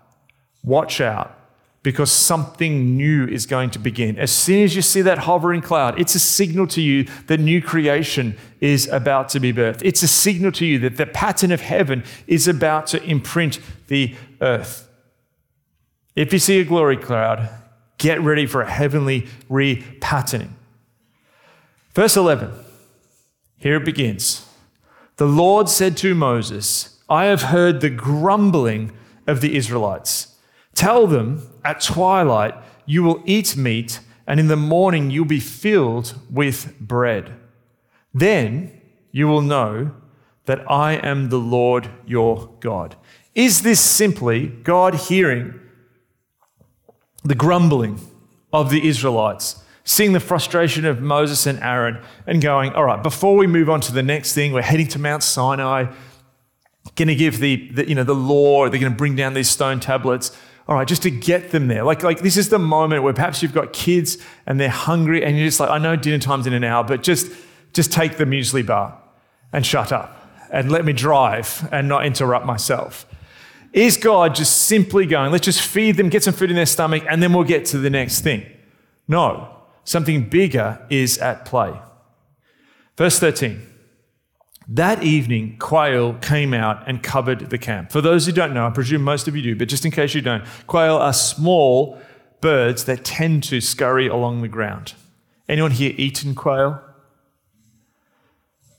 Watch 0.65 1.01
out 1.01 1.37
because 1.83 2.11
something 2.11 2.97
new 2.97 3.27
is 3.27 3.47
going 3.47 3.71
to 3.71 3.79
begin. 3.79 4.19
As 4.19 4.31
soon 4.31 4.65
as 4.65 4.77
you 4.77 4.83
see 4.83 5.01
that 5.03 5.19
hovering 5.19 5.63
cloud, 5.63 5.99
it's 5.99 6.15
a 6.15 6.19
signal 6.19 6.67
to 6.69 6.83
you 6.83 7.05
that 7.27 7.41
new 7.41 7.63
creation 7.63 8.37
is 8.61 8.87
about 8.89 9.31
to 9.31 9.41
be 9.41 9.53
birthed. 9.53 9.81
It's 9.83 10.03
a 10.03 10.09
signal 10.09 10.53
to 10.53 10.67
you 10.67 10.79
that 10.81 10.97
the 10.97 11.07
pattern 11.07 11.53
of 11.53 11.63
heaven 11.63 12.05
is 12.27 12.47
about 12.47 12.87
to 12.89 13.03
imprint 13.03 13.61
the 13.87 14.15
earth. 14.43 14.89
If 16.15 16.33
you 16.33 16.39
see 16.39 16.61
a 16.61 16.65
glory 16.65 16.99
cloud, 16.99 17.49
get 17.97 18.21
ready 18.21 18.45
for 18.45 18.61
a 18.61 18.71
heavenly 18.71 19.27
repatterning. 19.49 20.51
Verse 21.95 22.17
11. 22.17 22.53
Here 23.61 23.77
it 23.77 23.85
begins. 23.85 24.47
The 25.17 25.27
Lord 25.27 25.69
said 25.69 25.97
to 25.99 26.15
Moses, 26.15 26.99
I 27.09 27.27
have 27.27 27.43
heard 27.43 27.81
the 27.81 27.91
grumbling 27.91 28.93
of 29.27 29.43
the 29.43 29.55
Israelites. 29.55 30.35
Tell 30.75 31.07
them 31.07 31.47
at 31.63 31.83
twilight 31.83 32.55
you 32.87 33.03
will 33.03 33.23
eat 33.27 33.57
meat, 33.57 34.01
and 34.27 34.41
in 34.41 34.49
the 34.49 34.57
morning 34.57 35.11
you'll 35.11 35.27
be 35.27 35.41
filled 35.41 36.15
with 36.31 36.79
bread. 36.81 37.35
Then 38.15 38.81
you 39.13 39.29
will 39.29 39.43
know 39.43 39.93
that 40.47 40.69
I 40.71 40.95
am 40.95 41.29
the 41.29 41.39
Lord 41.39 41.91
your 42.07 42.51
God. 42.61 42.97
Is 43.35 43.61
this 43.61 43.81
simply 43.81 44.47
God 44.47 44.95
hearing 44.95 45.61
the 47.23 47.35
grumbling 47.35 48.01
of 48.53 48.71
the 48.71 48.89
Israelites, 48.89 49.63
seeing 49.91 50.13
the 50.13 50.21
frustration 50.21 50.85
of 50.85 51.01
Moses 51.01 51.47
and 51.47 51.59
Aaron, 51.59 51.99
and 52.25 52.41
going, 52.41 52.73
all 52.75 52.85
right, 52.85 53.03
before 53.03 53.37
we 53.37 53.49
move 53.49 53.69
on 53.69 53.81
to 53.81 53.93
the 53.93 54.05
next 54.05 54.35
thing, 54.35 54.53
we're 54.53 54.63
heading 54.63 54.87
to 54.87 55.01
Mount 55.01 55.25
Sinai, 55.25 55.93
going 56.95 57.09
to 57.09 57.15
give 57.17 57.41
the, 57.41 57.69
the, 57.73 57.89
you 57.89 57.97
know, 57.97 58.05
the 58.05 58.15
law, 58.15 58.69
they're 58.69 58.79
going 58.79 58.93
to 58.93 58.97
bring 58.97 59.17
down 59.17 59.35
these 59.35 59.51
stone 59.51 59.81
tablets. 59.81 60.31
All 60.69 60.77
right, 60.77 60.87
just 60.87 61.03
to 61.03 61.11
get 61.11 61.51
them 61.51 61.67
there. 61.67 61.83
Like, 61.83 62.05
like 62.05 62.21
this 62.21 62.37
is 62.37 62.51
the 62.51 62.59
moment 62.61 63.03
where 63.03 63.13
perhaps 63.13 63.43
you've 63.43 63.53
got 63.53 63.73
kids 63.73 64.19
and 64.47 64.61
they're 64.61 64.69
hungry 64.69 65.25
and 65.25 65.37
you're 65.37 65.49
just 65.49 65.59
like, 65.59 65.71
I 65.71 65.79
know 65.79 65.97
dinner 65.97 66.21
time's 66.21 66.47
in 66.47 66.53
an 66.53 66.63
hour, 66.63 66.85
but 66.85 67.03
just, 67.03 67.33
just 67.73 67.91
take 67.93 68.17
the 68.17 68.25
muesli 68.25 68.65
bar 68.65 68.97
and 69.53 69.67
shut 69.67 69.91
up 69.91 70.25
and 70.53 70.71
let 70.71 70.85
me 70.85 70.93
drive 70.93 71.69
and 71.73 71.89
not 71.89 72.07
interrupt 72.07 72.47
myself. 72.47 73.07
Is 73.73 73.97
God 73.97 74.37
just 74.37 74.67
simply 74.67 75.07
going, 75.07 75.33
let's 75.33 75.45
just 75.45 75.61
feed 75.61 75.97
them, 75.97 76.09
get 76.09 76.23
some 76.23 76.35
food 76.35 76.51
in 76.51 76.57
their 76.57 76.67
stomach, 76.67 77.03
and 77.09 77.21
then 77.21 77.33
we'll 77.33 77.43
get 77.43 77.65
to 77.67 77.79
the 77.79 77.91
next 77.91 78.21
thing? 78.21 78.47
No, 79.09 79.60
something 79.85 80.29
bigger 80.29 80.85
is 80.91 81.19
at 81.19 81.45
play. 81.45 81.79
Verse 82.97 83.19
13. 83.19 83.67
That 84.69 85.03
evening, 85.03 85.57
quail 85.59 86.15
came 86.15 86.55
out 86.55 86.87
and 86.87 87.03
covered 87.03 87.51
the 87.51 87.59
camp. 87.59 87.91
For 87.91 88.01
those 88.01 88.27
who 88.27 88.33
don't 88.33 88.55
know, 88.55 88.67
I 88.67 88.71
presume 88.71 89.03
most 89.03 89.27
of 89.27 89.35
you 89.35 89.43
do, 89.43 89.57
but 89.57 89.69
just 89.69 89.85
in 89.85 89.91
case 89.91 90.15
you 90.15 90.21
don't, 90.21 90.45
quail 90.69 90.97
are 90.97 91.13
small 91.13 92.01
birds 92.41 92.85
that 92.85 93.05
tend 93.05 93.43
to 93.45 93.61
scurry 93.61 94.07
along 94.07 94.43
the 94.43 94.49
ground. 94.49 94.95
Anyone 95.49 95.73
here 95.73 95.93
eaten 95.97 96.37
quail? 96.37 96.81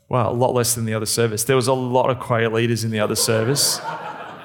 Well, 0.08 0.32
a 0.32 0.34
lot 0.34 0.54
less 0.54 0.76
than 0.76 0.86
the 0.86 0.94
other 0.94 1.06
service. 1.06 1.44
There 1.44 1.56
was 1.56 1.68
a 1.68 1.74
lot 1.74 2.10
of 2.10 2.20
quail 2.20 2.58
eaters 2.58 2.84
in 2.84 2.92
the 2.92 3.00
other 3.00 3.16
service 3.16 3.80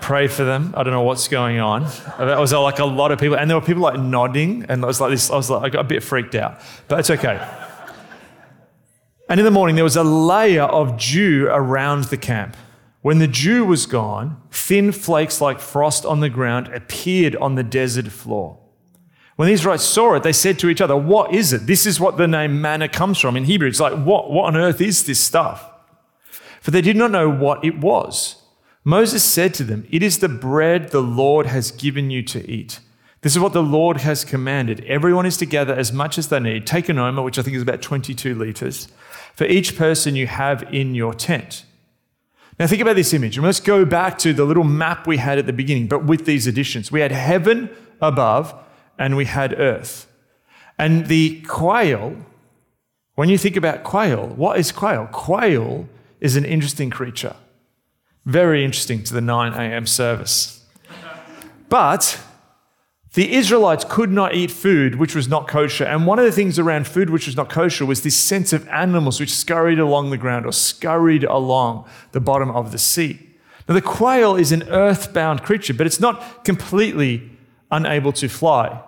pray 0.07 0.29
for 0.29 0.45
them. 0.45 0.73
I 0.77 0.85
don't 0.85 0.93
know 0.93 1.03
what's 1.03 1.27
going 1.27 1.59
on. 1.59 1.83
That 2.21 2.39
was 2.39 2.53
uh, 2.53 2.63
like 2.63 2.79
a 2.79 2.85
lot 2.85 3.11
of 3.11 3.19
people, 3.19 3.37
and 3.37 3.51
there 3.51 3.59
were 3.59 3.67
people 3.67 3.83
like 3.83 3.99
nodding, 3.99 4.65
and 4.69 4.85
I 4.85 4.87
was 4.87 5.01
like 5.01 5.11
this. 5.11 5.33
I 5.33 5.35
was 5.35 5.51
like, 5.51 5.65
I 5.65 5.69
got 5.69 5.81
a 5.81 5.89
bit 5.89 6.05
freaked 6.05 6.37
out, 6.37 6.61
but 6.87 7.01
it's 7.01 7.11
okay. 7.11 7.45
And 9.29 9.41
in 9.41 9.45
the 9.45 9.51
morning, 9.51 9.75
there 9.75 9.83
was 9.83 9.97
a 9.97 10.05
layer 10.05 10.63
of 10.63 10.97
dew 10.97 11.49
around 11.51 12.05
the 12.05 12.17
camp. 12.17 12.57
When 13.03 13.19
the 13.19 13.27
dew 13.27 13.65
was 13.65 13.87
gone, 13.87 14.41
thin 14.53 14.93
flakes 14.93 15.41
like 15.41 15.59
frost 15.59 16.07
on 16.07 16.21
the 16.21 16.31
ground 16.31 16.69
appeared 16.69 17.35
on 17.35 17.57
the 17.57 17.65
desert 17.65 18.07
floor. 18.07 18.61
When 19.35 19.49
the 19.49 19.55
Israelites 19.55 19.83
saw 19.83 20.15
it, 20.15 20.23
they 20.23 20.33
said 20.33 20.61
to 20.61 20.69
each 20.69 20.81
other, 20.81 20.97
What 20.97 21.35
is 21.35 21.53
it? 21.53 21.67
This 21.67 21.85
is 21.85 21.99
what 21.99 22.17
the 22.17 22.29
name 22.29 22.61
manna 22.61 22.89
comes 22.89 23.19
from. 23.19 23.37
In 23.37 23.43
Hebrew, 23.43 23.67
it's 23.67 23.81
like, 23.81 23.95
What, 24.05 24.31
what 24.31 24.45
on 24.45 24.57
earth 24.57 24.81
is 24.81 25.05
this 25.05 25.19
stuff? 25.19 25.69
For 26.61 26.71
they 26.71 26.81
did 26.81 26.97
not 26.97 27.11
know 27.11 27.29
what 27.29 27.65
it 27.65 27.81
was. 27.81 28.41
Moses 28.87 29.25
said 29.25 29.53
to 29.55 29.65
them, 29.65 29.85
It 29.91 30.01
is 30.01 30.21
the 30.21 30.29
bread 30.29 30.91
the 30.91 31.03
Lord 31.03 31.47
has 31.47 31.73
given 31.73 32.09
you 32.09 32.23
to 32.23 32.49
eat. 32.49 32.79
This 33.21 33.35
is 33.35 33.41
what 33.41 33.53
the 33.53 33.61
Lord 33.61 33.97
has 33.97 34.25
commanded. 34.25 34.85
Everyone 34.85 35.27
is 35.27 35.37
to 35.39 35.45
gather 35.45 35.75
as 35.75 35.93
much 35.93 36.19
as 36.19 36.29
they 36.29 36.39
need. 36.39 36.69
Take 36.69 36.89
an 36.89 36.97
omer, 36.97 37.23
which 37.23 37.37
I 37.37 37.43
think 37.43 37.57
is 37.57 37.63
about 37.63 37.83
22 37.83 38.37
liters, 38.37 38.87
for 39.35 39.45
each 39.45 39.77
person 39.77 40.15
you 40.15 40.29
have 40.29 40.63
in 40.73 40.95
your 40.95 41.15
tent. 41.15 41.65
Now, 42.61 42.69
think 42.69 42.81
about 42.81 42.95
this 42.95 43.13
image. 43.13 43.37
And 43.37 43.45
let's 43.45 43.59
go 43.59 43.85
back 43.85 44.19
to 44.19 44.33
the 44.33 44.45
little 44.45 44.63
map 44.63 45.05
we 45.09 45.17
had 45.17 45.37
at 45.37 45.47
the 45.47 45.53
beginning, 45.53 45.89
but 45.89 46.05
with 46.05 46.25
these 46.25 46.47
additions. 46.47 46.93
We 46.93 47.01
had 47.01 47.11
heaven 47.11 47.69
above 48.01 48.55
and 49.01 49.17
we 49.17 49.25
had 49.25 49.59
earth. 49.59 50.07
And 50.79 51.07
the 51.07 51.43
quail, 51.43 52.15
when 53.17 53.31
you 53.31 53.37
think 53.37 53.57
about 53.57 53.83
quail, 53.83 54.29
what 54.29 54.61
is 54.61 54.71
quail? 54.71 55.09
Quail 55.11 55.89
is 56.21 56.37
an 56.37 56.45
interesting 56.45 56.89
creature. 56.89 57.35
Very 58.27 58.65
interesting 58.65 59.05
to 59.05 59.15
the 59.15 59.21
9 59.21 59.53
a.m. 59.55 59.87
service. 59.87 60.65
But 61.69 62.21
the 63.15 63.33
Israelites 63.33 63.87
could 63.89 64.11
not 64.11 64.35
eat 64.35 64.51
food 64.51 64.97
which 64.97 65.15
was 65.15 65.29
not 65.29 65.49
kosher. 65.49 65.85
And 65.85 66.07
one 66.07 66.19
of 66.19 66.25
the 66.25 66.33
things 66.33 66.59
around 66.59 66.87
food 66.87 67.09
which 67.09 67.27
was 67.27 67.37
not 67.37 67.49
kosher 67.49 67.87
was 67.87 68.03
this 68.03 68.17
sense 68.17 68.53
of 68.53 68.69
animals 68.69 69.21
which 69.21 69.33
scurried 69.33 69.79
along 69.79 70.11
the 70.11 70.19
ground 70.19 70.45
or 70.45 70.53
scurried 70.53 71.25
along 71.25 71.89
the 72.13 72.21
bottom 72.21 72.51
of 72.51 72.73
the 72.73 72.79
sea. 72.79 73.37
Now, 73.69 73.75
the 73.75 73.81
quail 73.81 74.37
is 74.37 74.53
an 74.53 74.65
earthbound 74.69 75.43
creature, 75.43 75.73
but 75.73 75.87
it's 75.87 75.99
not 75.99 76.45
completely 76.45 77.31
unable 77.71 78.13
to 78.13 78.29
fly. 78.29 78.83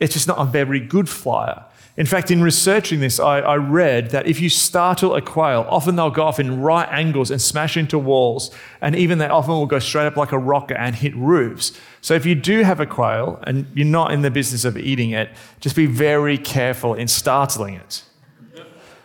It's 0.00 0.14
just 0.14 0.28
not 0.28 0.38
a 0.38 0.44
very 0.44 0.80
good 0.80 1.08
flyer. 1.08 1.64
In 1.98 2.06
fact, 2.06 2.30
in 2.30 2.40
researching 2.40 3.00
this, 3.00 3.18
I, 3.18 3.40
I, 3.40 3.56
read 3.56 4.10
that 4.10 4.28
if 4.28 4.40
you 4.40 4.48
startle 4.48 5.16
a 5.16 5.20
quail, 5.20 5.66
often 5.68 5.96
they'll 5.96 6.12
go 6.12 6.22
off 6.22 6.38
in 6.38 6.60
right 6.60 6.88
angles 6.92 7.32
and 7.32 7.42
smash 7.42 7.76
into 7.76 7.98
walls, 7.98 8.54
and 8.80 8.94
even 8.94 9.18
they 9.18 9.26
often 9.26 9.54
will 9.54 9.66
go 9.66 9.80
straight 9.80 10.06
up 10.06 10.16
like 10.16 10.30
a 10.30 10.38
rocket 10.38 10.80
and 10.80 10.94
hit 10.94 11.12
roofs. 11.16 11.72
So 12.00 12.14
if 12.14 12.24
you 12.24 12.36
do 12.36 12.62
have 12.62 12.78
a 12.78 12.86
quail 12.86 13.42
and 13.48 13.66
you're 13.74 13.84
not 13.84 14.12
in 14.12 14.22
the 14.22 14.30
business 14.30 14.64
of 14.64 14.78
eating 14.78 15.10
it, 15.10 15.30
just 15.58 15.74
be 15.74 15.86
very 15.86 16.38
careful 16.38 16.94
in 16.94 17.08
startling 17.08 17.74
it. 17.74 18.04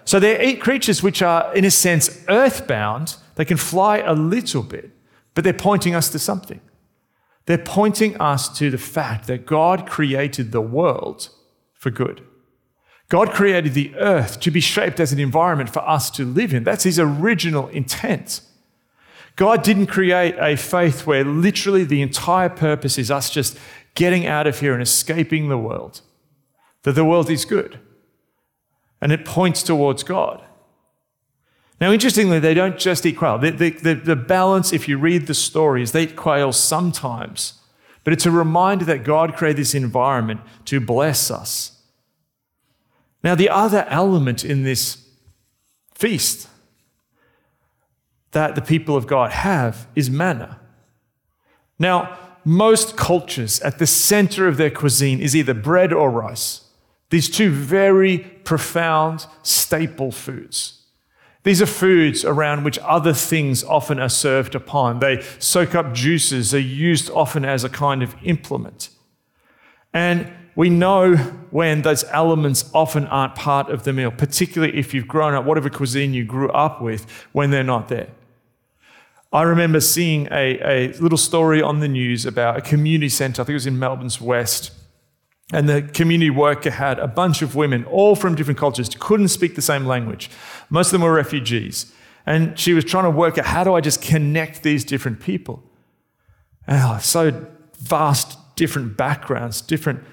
So 0.06 0.20
they're 0.20 0.56
creatures 0.58 1.02
which 1.02 1.24
are, 1.24 1.52
in 1.56 1.66
a 1.66 1.72
sense, 1.72 2.24
earthbound. 2.30 3.16
They 3.36 3.46
can 3.46 3.58
fly 3.58 3.98
a 4.00 4.14
little 4.14 4.62
bit, 4.62 4.92
but 5.34 5.44
they're 5.44 5.52
pointing 5.52 5.96
us 5.96 6.10
to 6.10 6.20
something. 6.20 6.62
They're 7.48 7.58
pointing 7.58 8.22
us 8.22 8.56
to 8.60 8.70
the 8.70 8.78
fact 8.78 9.26
that 9.26 9.48
God 9.48 9.88
created 9.88 10.52
the 10.52 10.62
world 10.62 11.30
for 11.74 11.90
good. 11.90 12.22
God 13.14 13.30
created 13.30 13.76
the 13.76 13.94
earth 13.98 14.40
to 14.40 14.50
be 14.50 14.60
shaped 14.60 15.00
as 15.00 15.14
an 15.14 15.20
environment 15.20 15.70
for 15.70 15.88
us 15.88 16.10
to 16.10 16.26
live 16.26 16.52
in. 16.52 16.64
That's 16.64 16.84
his 16.84 16.98
original 16.98 17.68
intent. 17.68 18.42
God 19.36 19.62
didn't 19.62 19.86
create 19.86 20.34
a 20.40 20.58
faith 20.58 21.06
where 21.06 21.24
literally 21.24 21.84
the 21.84 22.02
entire 22.02 22.50
purpose 22.50 22.98
is 22.98 23.12
us 23.12 23.30
just 23.30 23.56
getting 23.94 24.26
out 24.26 24.48
of 24.48 24.62
here 24.62 24.74
and 24.74 24.82
escaping 24.82 25.48
the 25.48 25.60
world, 25.60 26.02
that 26.82 26.94
the 26.94 27.06
world 27.06 27.30
is 27.30 27.46
good. 27.46 27.80
And 29.00 29.12
it 29.12 29.26
points 29.26 29.62
towards 29.62 30.02
God. 30.02 30.44
Now, 31.80 31.92
interestingly, 31.92 32.40
they 32.40 32.56
don't 32.56 32.80
just 32.80 33.06
eat 33.06 33.18
quail. 33.18 33.38
The, 33.38 33.52
the, 33.52 33.70
the, 33.70 33.94
the 33.94 34.16
balance, 34.16 34.74
if 34.74 34.88
you 34.88 34.98
read 34.98 35.28
the 35.28 35.36
stories, 35.36 35.92
they 35.92 36.06
eat 36.06 36.16
quail 36.16 36.52
sometimes. 36.52 37.60
But 38.04 38.14
it's 38.14 38.26
a 38.26 38.32
reminder 38.32 38.86
that 38.86 39.04
God 39.04 39.36
created 39.36 39.58
this 39.58 39.76
environment 39.76 40.42
to 40.66 40.80
bless 40.80 41.30
us 41.30 41.73
now, 43.24 43.36
the 43.36 43.50
other 43.50 43.86
element 43.88 44.44
in 44.44 44.64
this 44.64 45.08
feast 45.96 46.50
that 48.32 48.56
the 48.56 48.62
people 48.62 48.98
of 48.98 49.08
God 49.08 49.32
have 49.32 49.88
is 49.96 50.10
manna. 50.10 50.60
Now, 51.80 52.18
most 52.44 52.98
cultures 52.98 53.62
at 53.62 53.80
the 53.80 53.88
center 53.88 54.48
of 54.48 54.58
their 54.58 54.70
cuisine 54.70 55.22
is 55.22 55.36
either 55.36 55.54
bread 55.54 55.94
or 55.94 56.10
rice. 56.10 56.62
These 57.10 57.30
two 57.30 57.52
very 57.52 58.18
profound 58.44 59.28
staple 59.44 60.12
foods. 60.12 60.82
These 61.44 61.62
are 61.62 61.68
foods 61.68 62.26
around 62.26 62.64
which 62.64 62.80
other 62.80 63.14
things 63.14 63.64
often 63.64 64.00
are 64.00 64.10
served 64.10 64.56
upon. 64.56 65.00
They 65.00 65.22
soak 65.40 65.76
up 65.76 65.94
juices, 65.94 66.52
they're 66.52 66.60
used 66.60 67.10
often 67.12 67.46
as 67.46 67.64
a 67.64 67.70
kind 67.70 68.02
of 68.02 68.16
implement. 68.24 68.90
And 69.94 70.32
we 70.56 70.70
know 70.70 71.16
when 71.52 71.82
those 71.82 72.04
elements 72.06 72.70
often 72.74 73.08
aren't 73.08 73.36
part 73.36 73.70
of 73.70 73.84
the 73.84 73.94
meal, 73.94 74.12
particularly 74.12 74.78
if 74.78 74.94
you've 74.94 75.08
grown 75.08 75.34
up, 75.34 75.46
whatever 75.46 75.70
cuisine 75.70 76.14
you 76.14 76.26
grew 76.26 76.50
up 76.50 76.82
with, 76.82 77.10
when 77.32 77.52
they're 77.52 77.64
not 77.64 77.88
there. 77.88 78.10
I 79.32 79.42
remember 79.42 79.80
seeing 79.80 80.28
a, 80.32 80.60
a 80.62 80.94
little 81.00 81.18
story 81.18 81.62
on 81.62 81.80
the 81.80 81.88
news 81.88 82.26
about 82.26 82.58
a 82.58 82.62
community 82.62 83.10
centre, 83.10 83.42
I 83.42 83.46
think 83.46 83.54
it 83.54 83.56
was 83.56 83.68
in 83.68 83.80
Melbourne's 83.80 84.22
West. 84.22 84.72
And 85.52 85.68
the 85.68 85.82
community 85.82 86.30
worker 86.30 86.70
had 86.70 87.00
a 87.00 87.08
bunch 87.08 87.42
of 87.42 87.56
women, 87.56 87.84
all 87.86 88.16
from 88.16 88.36
different 88.36 88.60
cultures, 88.60 88.90
couldn't 89.00 89.28
speak 89.30 89.56
the 89.56 89.62
same 89.62 89.86
language. 89.86 90.30
Most 90.70 90.88
of 90.88 90.92
them 90.94 91.02
were 91.02 91.14
refugees. 91.14 91.92
And 92.26 92.58
she 92.58 92.74
was 92.74 92.86
trying 92.86 93.04
to 93.04 93.10
work 93.10 93.38
out 93.38 93.46
how 93.46 93.64
do 93.64 93.74
I 93.74 93.82
just 93.82 94.02
connect 94.02 94.64
these 94.64 94.86
different 94.86 95.20
people? 95.20 95.64
Oh, 96.68 97.00
so 97.02 97.46
vast, 97.80 98.38
different 98.56 98.96
backgrounds, 98.96 99.62
different 99.62 100.04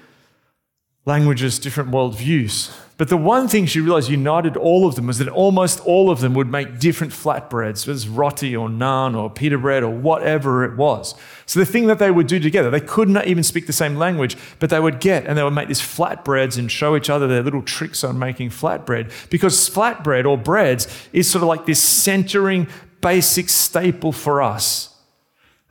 languages, 1.05 1.57
different 1.57 1.89
worldviews. 1.89 2.71
But 2.97 3.09
the 3.09 3.17
one 3.17 3.47
thing 3.47 3.65
she 3.65 3.79
realized 3.79 4.11
united 4.11 4.55
all 4.55 4.85
of 4.85 4.93
them 4.93 5.07
was 5.07 5.17
that 5.17 5.27
almost 5.27 5.79
all 5.79 6.11
of 6.11 6.21
them 6.21 6.35
would 6.35 6.51
make 6.51 6.77
different 6.77 7.11
flatbreads, 7.11 7.87
whether 7.87 7.93
it's 7.93 8.05
roti 8.05 8.55
or 8.55 8.69
naan 8.69 9.17
or 9.17 9.27
pita 9.27 9.57
bread 9.57 9.81
or 9.81 9.89
whatever 9.89 10.63
it 10.63 10.77
was. 10.77 11.15
So 11.47 11.59
the 11.59 11.65
thing 11.65 11.87
that 11.87 11.97
they 11.97 12.11
would 12.11 12.27
do 12.27 12.39
together, 12.39 12.69
they 12.69 12.79
could 12.79 13.09
not 13.09 13.25
even 13.25 13.43
speak 13.43 13.65
the 13.65 13.73
same 13.73 13.95
language, 13.95 14.37
but 14.59 14.69
they 14.69 14.79
would 14.79 14.99
get 14.99 15.25
and 15.25 15.35
they 15.35 15.43
would 15.43 15.55
make 15.55 15.67
these 15.67 15.81
flatbreads 15.81 16.59
and 16.59 16.71
show 16.71 16.95
each 16.95 17.09
other 17.09 17.27
their 17.27 17.41
little 17.41 17.63
tricks 17.63 18.03
on 18.03 18.19
making 18.19 18.51
flatbread. 18.51 19.11
Because 19.31 19.67
flatbread 19.67 20.25
or 20.25 20.37
breads 20.37 20.87
is 21.11 21.27
sort 21.27 21.41
of 21.41 21.47
like 21.47 21.65
this 21.65 21.81
centering 21.81 22.67
basic 23.01 23.49
staple 23.49 24.11
for 24.11 24.43
us. 24.43 24.90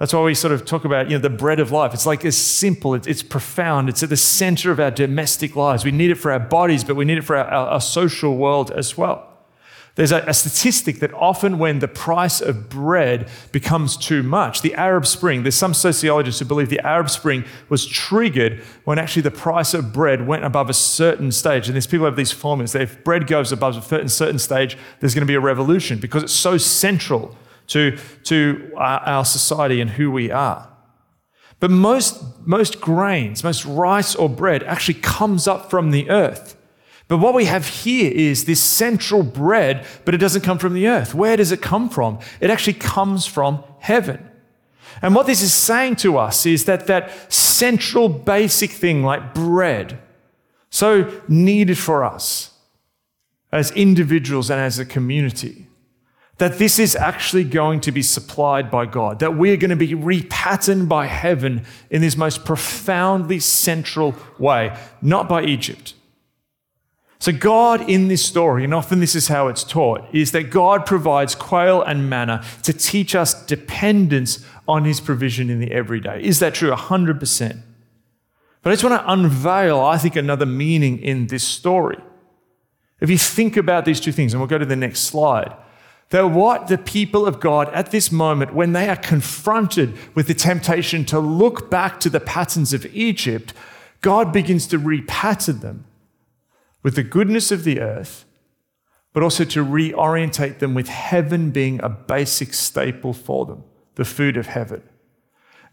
That's 0.00 0.14
why 0.14 0.22
we 0.22 0.34
sort 0.34 0.54
of 0.54 0.64
talk 0.64 0.86
about, 0.86 1.10
you 1.10 1.18
know, 1.18 1.20
the 1.20 1.28
bread 1.28 1.60
of 1.60 1.72
life. 1.72 1.92
It's 1.92 2.06
like 2.06 2.24
it's 2.24 2.34
simple, 2.34 2.94
it's, 2.94 3.06
it's 3.06 3.22
profound, 3.22 3.90
it's 3.90 4.02
at 4.02 4.08
the 4.08 4.16
center 4.16 4.70
of 4.70 4.80
our 4.80 4.90
domestic 4.90 5.54
lives. 5.54 5.84
We 5.84 5.90
need 5.90 6.10
it 6.10 6.14
for 6.14 6.32
our 6.32 6.40
bodies, 6.40 6.84
but 6.84 6.96
we 6.96 7.04
need 7.04 7.18
it 7.18 7.22
for 7.22 7.36
our, 7.36 7.44
our, 7.44 7.66
our 7.68 7.80
social 7.82 8.38
world 8.38 8.70
as 8.70 8.96
well. 8.96 9.26
There's 9.96 10.10
a, 10.10 10.20
a, 10.26 10.32
statistic 10.32 11.00
that 11.00 11.12
often 11.12 11.58
when 11.58 11.80
the 11.80 11.88
price 11.88 12.40
of 12.40 12.70
bread 12.70 13.28
becomes 13.52 13.98
too 13.98 14.22
much, 14.22 14.62
the 14.62 14.74
Arab 14.74 15.06
Spring, 15.06 15.42
there's 15.42 15.54
some 15.54 15.74
sociologists 15.74 16.38
who 16.38 16.46
believe 16.46 16.70
the 16.70 16.80
Arab 16.86 17.10
Spring 17.10 17.44
was 17.68 17.84
triggered 17.84 18.62
when 18.84 18.98
actually 18.98 19.20
the 19.20 19.30
price 19.30 19.74
of 19.74 19.92
bread 19.92 20.26
went 20.26 20.44
above 20.44 20.70
a 20.70 20.74
certain 20.74 21.30
stage. 21.30 21.68
And 21.68 21.76
these 21.76 21.86
people 21.86 22.06
have 22.06 22.16
these 22.16 22.32
formulas 22.32 22.72
that 22.72 22.80
if 22.80 23.04
bread 23.04 23.26
goes 23.26 23.52
above 23.52 23.76
a 23.76 23.82
certain, 23.82 24.08
certain 24.08 24.38
stage, 24.38 24.78
there's 25.00 25.14
going 25.14 25.26
to 25.26 25.30
be 25.30 25.34
a 25.34 25.40
revolution 25.40 25.98
because 25.98 26.22
it's 26.22 26.32
so 26.32 26.56
central 26.56 27.36
to, 27.70 27.96
to 28.24 28.72
our, 28.76 29.24
society 29.24 29.80
and 29.80 29.90
who 29.90 30.10
we 30.10 30.30
are. 30.30 30.68
But 31.60 31.70
most, 31.70 32.22
most 32.46 32.80
grains, 32.80 33.44
most 33.44 33.64
rice 33.64 34.14
or 34.14 34.28
bread 34.28 34.62
actually 34.64 35.00
comes 35.00 35.46
up 35.46 35.70
from 35.70 35.90
the 35.90 36.10
earth. 36.10 36.56
But 37.06 37.18
what 37.18 37.34
we 37.34 37.44
have 37.44 37.66
here 37.66 38.10
is 38.12 38.44
this 38.44 38.60
central 38.60 39.22
bread, 39.22 39.86
but 40.04 40.14
it 40.14 40.18
doesn't 40.18 40.42
come 40.42 40.58
from 40.58 40.74
the 40.74 40.88
earth. 40.88 41.14
Where 41.14 41.36
does 41.36 41.52
it 41.52 41.62
come 41.62 41.88
from? 41.88 42.18
It 42.40 42.50
actually 42.50 42.74
comes 42.74 43.26
from 43.26 43.62
heaven. 43.78 44.28
And 45.02 45.14
what 45.14 45.26
this 45.26 45.42
is 45.42 45.52
saying 45.52 45.96
to 45.96 46.18
us 46.18 46.46
is 46.46 46.64
that 46.64 46.86
that 46.88 47.32
central 47.32 48.08
basic 48.08 48.70
thing 48.70 49.02
like 49.02 49.34
bread, 49.34 50.00
so 50.70 51.12
needed 51.28 51.78
for 51.78 52.04
us 52.04 52.52
as 53.52 53.70
individuals 53.72 54.50
and 54.50 54.60
as 54.60 54.78
a 54.78 54.84
community, 54.84 55.66
that 56.40 56.58
this 56.58 56.78
is 56.78 56.96
actually 56.96 57.44
going 57.44 57.80
to 57.80 57.92
be 57.92 58.02
supplied 58.02 58.70
by 58.70 58.86
God, 58.86 59.20
that 59.20 59.36
we 59.36 59.52
are 59.52 59.56
going 59.56 59.70
to 59.70 59.76
be 59.76 59.94
repatterned 59.94 60.88
by 60.88 61.06
heaven 61.06 61.64
in 61.90 62.00
this 62.02 62.16
most 62.16 62.44
profoundly 62.44 63.38
central 63.38 64.14
way, 64.38 64.76
not 65.00 65.28
by 65.28 65.44
Egypt 65.44 65.94
so, 67.20 67.32
God 67.32 67.86
in 67.86 68.08
this 68.08 68.24
story, 68.24 68.64
and 68.64 68.72
often 68.72 68.98
this 68.98 69.14
is 69.14 69.28
how 69.28 69.48
it's 69.48 69.62
taught, 69.62 70.08
is 70.10 70.32
that 70.32 70.44
God 70.44 70.86
provides 70.86 71.34
quail 71.34 71.82
and 71.82 72.08
manna 72.08 72.42
to 72.62 72.72
teach 72.72 73.14
us 73.14 73.44
dependence 73.44 74.42
on 74.66 74.86
his 74.86 75.00
provision 75.00 75.50
in 75.50 75.60
the 75.60 75.70
everyday. 75.70 76.22
Is 76.22 76.38
that 76.38 76.54
true? 76.54 76.70
100%. 76.70 77.62
But 78.62 78.70
I 78.70 78.72
just 78.72 78.84
want 78.84 79.02
to 79.02 79.12
unveil, 79.12 79.80
I 79.80 79.98
think, 79.98 80.16
another 80.16 80.46
meaning 80.46 80.98
in 80.98 81.26
this 81.26 81.44
story. 81.44 81.98
If 83.00 83.10
you 83.10 83.18
think 83.18 83.58
about 83.58 83.84
these 83.84 84.00
two 84.00 84.12
things, 84.12 84.32
and 84.32 84.40
we'll 84.40 84.48
go 84.48 84.56
to 84.56 84.64
the 84.64 84.74
next 84.74 85.00
slide, 85.00 85.54
that 86.10 86.26
what 86.26 86.66
the 86.66 86.78
people 86.78 87.26
of 87.26 87.40
God 87.40 87.68
at 87.68 87.92
this 87.92 88.12
moment, 88.12 88.54
when 88.54 88.72
they 88.72 88.88
are 88.88 88.96
confronted 88.96 89.96
with 90.14 90.26
the 90.26 90.34
temptation 90.34 91.04
to 91.06 91.18
look 91.20 91.70
back 91.70 92.00
to 92.00 92.10
the 92.10 92.20
patterns 92.20 92.72
of 92.72 92.84
Egypt, 92.86 93.54
God 94.00 94.32
begins 94.32 94.66
to 94.68 94.78
repattern 94.78 95.60
them 95.60 95.84
with 96.82 96.96
the 96.96 97.02
goodness 97.02 97.52
of 97.52 97.64
the 97.64 97.80
earth, 97.80 98.24
but 99.12 99.22
also 99.22 99.44
to 99.44 99.64
reorientate 99.64 100.58
them 100.58 100.74
with 100.74 100.88
heaven 100.88 101.50
being 101.50 101.80
a 101.82 101.88
basic 101.88 102.54
staple 102.54 103.12
for 103.12 103.46
them, 103.46 103.62
the 103.94 104.04
food 104.04 104.36
of 104.36 104.46
heaven. 104.46 104.82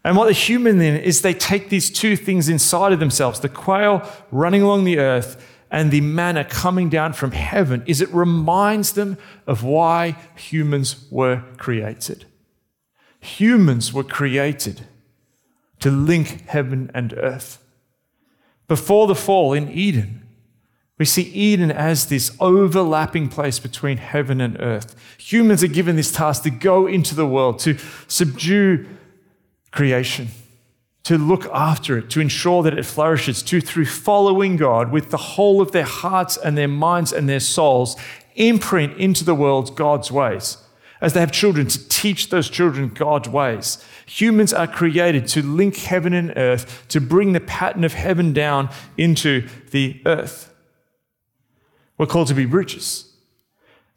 And 0.04 0.16
what 0.16 0.26
the 0.26 0.32
human 0.32 0.78
then 0.78 1.00
is 1.00 1.22
they 1.22 1.34
take 1.34 1.68
these 1.68 1.90
two 1.90 2.16
things 2.16 2.48
inside 2.48 2.92
of 2.92 3.00
themselves 3.00 3.40
the 3.40 3.48
quail 3.48 4.08
running 4.30 4.62
along 4.62 4.84
the 4.84 4.98
earth 4.98 5.44
and 5.70 5.90
the 5.90 6.00
manna 6.00 6.44
coming 6.44 6.88
down 6.88 7.12
from 7.12 7.32
heaven 7.32 7.82
is 7.86 8.00
it 8.00 8.12
reminds 8.12 8.92
them 8.92 9.18
of 9.46 9.62
why 9.62 10.16
humans 10.36 11.06
were 11.10 11.42
created. 11.56 12.24
Humans 13.20 13.92
were 13.92 14.04
created 14.04 14.82
to 15.80 15.90
link 15.90 16.46
heaven 16.48 16.90
and 16.94 17.12
earth. 17.14 17.62
Before 18.66 19.06
the 19.06 19.14
fall 19.14 19.52
in 19.52 19.70
Eden, 19.70 20.26
we 20.98 21.04
see 21.04 21.22
Eden 21.22 21.70
as 21.70 22.06
this 22.06 22.36
overlapping 22.40 23.28
place 23.28 23.58
between 23.58 23.98
heaven 23.98 24.40
and 24.40 24.60
earth. 24.60 24.96
Humans 25.18 25.62
are 25.62 25.68
given 25.68 25.96
this 25.96 26.10
task 26.10 26.42
to 26.42 26.50
go 26.50 26.86
into 26.86 27.14
the 27.14 27.26
world, 27.26 27.60
to 27.60 27.78
subdue 28.08 28.84
creation, 29.70 30.28
to 31.08 31.16
look 31.16 31.46
after 31.54 31.96
it, 31.96 32.10
to 32.10 32.20
ensure 32.20 32.62
that 32.62 32.78
it 32.78 32.84
flourishes, 32.84 33.42
to, 33.42 33.62
through 33.62 33.86
following 33.86 34.58
God 34.58 34.92
with 34.92 35.08
the 35.08 35.16
whole 35.16 35.62
of 35.62 35.72
their 35.72 35.82
hearts 35.82 36.36
and 36.36 36.58
their 36.58 36.68
minds 36.68 37.14
and 37.14 37.26
their 37.26 37.40
souls, 37.40 37.96
imprint 38.34 38.94
into 38.98 39.24
the 39.24 39.34
world 39.34 39.74
God's 39.74 40.12
ways. 40.12 40.58
As 41.00 41.14
they 41.14 41.20
have 41.20 41.32
children, 41.32 41.66
to 41.68 41.88
teach 41.88 42.28
those 42.28 42.50
children 42.50 42.90
God's 42.90 43.26
ways. 43.26 43.82
Humans 44.04 44.52
are 44.52 44.66
created 44.66 45.26
to 45.28 45.40
link 45.40 45.76
heaven 45.76 46.12
and 46.12 46.30
earth, 46.36 46.84
to 46.88 47.00
bring 47.00 47.32
the 47.32 47.40
pattern 47.40 47.84
of 47.84 47.94
heaven 47.94 48.34
down 48.34 48.68
into 48.98 49.48
the 49.70 50.02
earth. 50.04 50.52
We're 51.96 52.04
called 52.04 52.28
to 52.28 52.34
be 52.34 52.44
bridges. 52.44 53.14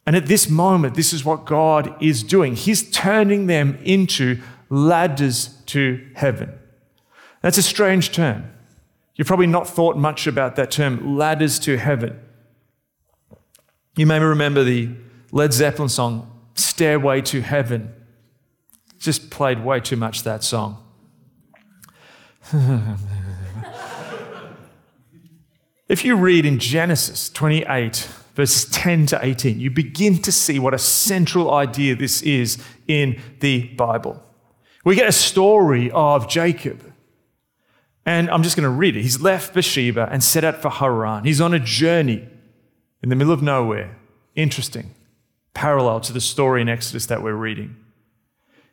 And 0.05 0.15
at 0.15 0.27
this 0.27 0.49
moment, 0.49 0.95
this 0.95 1.11
is 1.11 1.25
what 1.25 1.43
God 1.43 1.93
is 2.01 2.23
doing. 2.23 2.55
He's 2.55 2.89
turning 2.89 3.47
them 3.47 3.77
into 3.83 4.39
ladders 4.69 5.57
to 5.65 6.07
heaven. 6.15 6.57
That's 7.41 7.57
a 7.57 7.63
strange 7.63 8.11
term. 8.11 8.51
You've 9.15 9.27
probably 9.27 9.47
not 9.47 9.67
thought 9.67 9.97
much 9.97 10.27
about 10.27 10.55
that 10.55 10.71
term, 10.71 11.17
ladders 11.17 11.59
to 11.59 11.77
heaven. 11.77 12.19
You 13.95 14.05
may 14.05 14.19
remember 14.19 14.63
the 14.63 14.89
Led 15.31 15.53
Zeppelin 15.53 15.89
song, 15.89 16.31
Stairway 16.55 17.21
to 17.21 17.41
Heaven. 17.41 17.93
Just 18.99 19.29
played 19.29 19.63
way 19.63 19.79
too 19.79 19.95
much 19.95 20.23
that 20.23 20.43
song. 20.43 20.83
If 25.91 26.05
you 26.05 26.15
read 26.15 26.45
in 26.45 26.57
Genesis 26.57 27.29
28, 27.31 28.07
verses 28.33 28.63
10 28.71 29.07
to 29.07 29.19
18, 29.21 29.59
you 29.59 29.69
begin 29.69 30.21
to 30.21 30.31
see 30.31 30.57
what 30.57 30.73
a 30.73 30.77
central 30.77 31.53
idea 31.53 31.95
this 31.95 32.21
is 32.21 32.63
in 32.87 33.19
the 33.41 33.67
Bible. 33.75 34.23
We 34.85 34.95
get 34.95 35.09
a 35.09 35.11
story 35.11 35.91
of 35.91 36.29
Jacob. 36.29 36.90
And 38.05 38.29
I'm 38.29 38.43
just 38.43 38.55
going 38.55 38.63
to 38.63 38.69
read 38.69 38.97
it. 38.97 39.01
He's 39.01 39.21
left 39.21 39.53
Beersheba 39.53 40.09
and 40.11 40.23
set 40.23 40.43
out 40.43 40.61
for 40.61 40.69
Haran. 40.69 41.23
He's 41.23 41.41
on 41.41 41.53
a 41.53 41.59
journey 41.59 42.27
in 43.03 43.09
the 43.09 43.15
middle 43.15 43.33
of 43.33 43.41
nowhere. 43.41 43.97
Interesting. 44.35 44.95
Parallel 45.53 45.99
to 46.01 46.13
the 46.13 46.21
story 46.21 46.61
in 46.61 46.69
Exodus 46.69 47.05
that 47.07 47.21
we're 47.21 47.33
reading. 47.33 47.75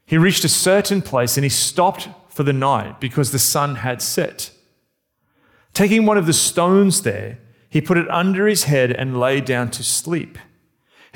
He 0.06 0.16
reached 0.16 0.44
a 0.44 0.48
certain 0.48 1.02
place 1.02 1.36
and 1.36 1.44
he 1.44 1.50
stopped 1.50 2.08
for 2.28 2.42
the 2.42 2.52
night 2.52 3.00
because 3.00 3.30
the 3.30 3.38
sun 3.38 3.76
had 3.76 4.00
set. 4.00 4.50
Taking 5.74 6.06
one 6.06 6.16
of 6.16 6.26
the 6.26 6.32
stones 6.32 7.02
there, 7.02 7.38
he 7.68 7.80
put 7.80 7.98
it 7.98 8.08
under 8.10 8.46
his 8.46 8.64
head 8.64 8.90
and 8.90 9.20
lay 9.20 9.40
down 9.40 9.70
to 9.72 9.84
sleep. 9.84 10.38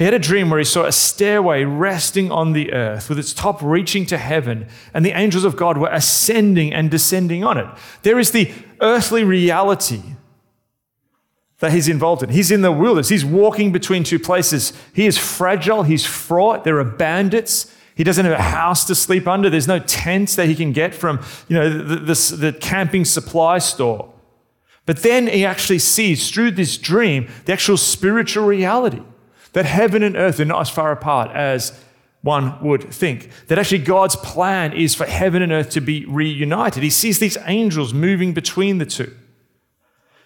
He 0.03 0.05
had 0.05 0.15
a 0.15 0.19
dream 0.19 0.51
where 0.51 0.59
he 0.59 0.65
saw 0.65 0.85
a 0.85 0.91
stairway 0.91 1.63
resting 1.63 2.33
on 2.33 2.55
the 2.55 2.73
earth 2.73 3.09
with 3.09 3.21
its 3.21 3.33
top 3.33 3.63
reaching 3.63 4.05
to 4.07 4.19
heaven, 4.19 4.67
and 4.93 5.07
the 5.07 5.17
angels 5.17 5.45
of 5.45 5.55
God 5.55 5.79
were 5.79 5.91
ascending 5.93 6.75
and 6.75 6.91
descending 6.91 7.45
on 7.45 7.57
it. 7.57 7.69
There 8.03 8.19
is 8.19 8.33
the 8.33 8.53
earthly 8.81 9.23
reality 9.23 10.03
that 11.61 11.71
he's 11.71 11.87
involved 11.87 12.25
in. 12.25 12.31
He's 12.31 12.51
in 12.51 12.63
the 12.63 12.73
wilderness, 12.73 13.11
he's 13.11 13.25
walking 13.25 13.71
between 13.71 14.03
two 14.03 14.19
places. 14.19 14.73
He 14.93 15.07
is 15.07 15.17
fragile, 15.17 15.85
he's 15.85 16.05
fraught, 16.05 16.65
there 16.65 16.81
are 16.81 16.85
bandits. 16.85 17.73
He 17.95 18.03
doesn't 18.03 18.25
have 18.25 18.37
a 18.37 18.43
house 18.43 18.85
to 18.87 18.97
sleep 18.97 19.29
under. 19.29 19.51
There's 19.51 19.69
no 19.69 19.79
tents 19.79 20.35
that 20.35 20.49
he 20.49 20.57
can 20.57 20.73
get 20.73 20.97
from 20.97 21.25
you 21.47 21.55
know, 21.55 21.71
the, 21.71 21.95
the, 21.95 22.37
the 22.37 22.53
camping 22.61 23.05
supply 23.05 23.59
store. 23.59 24.13
But 24.85 25.05
then 25.05 25.29
he 25.29 25.45
actually 25.45 25.79
sees 25.79 26.29
through 26.29 26.51
this 26.51 26.77
dream 26.77 27.29
the 27.45 27.53
actual 27.53 27.77
spiritual 27.77 28.47
reality 28.47 29.03
that 29.53 29.65
heaven 29.65 30.03
and 30.03 30.17
earth 30.17 30.41
are 30.41 30.45
not 30.45 30.63
as 30.63 30.71
far 30.71 30.93
apart 30.93 31.31
as 31.35 31.79
one 32.23 32.63
would 32.63 32.93
think. 32.93 33.31
That 33.49 33.59
actually 33.59 33.79
God's 33.79 34.17
plan 34.17 34.73
is 34.73 34.95
for 34.95 35.07
heaven 35.07 35.43
and 35.43 35.53
earth 35.53 35.71
to 35.71 35.81
be 35.81 36.05
reunited. 36.07 36.83
He 36.83 36.91
sees 36.91 37.19
these 37.19 37.37
angels 37.47 37.93
moving 37.93 38.33
between 38.33 38.79
the 38.79 38.87
two. 38.87 39.15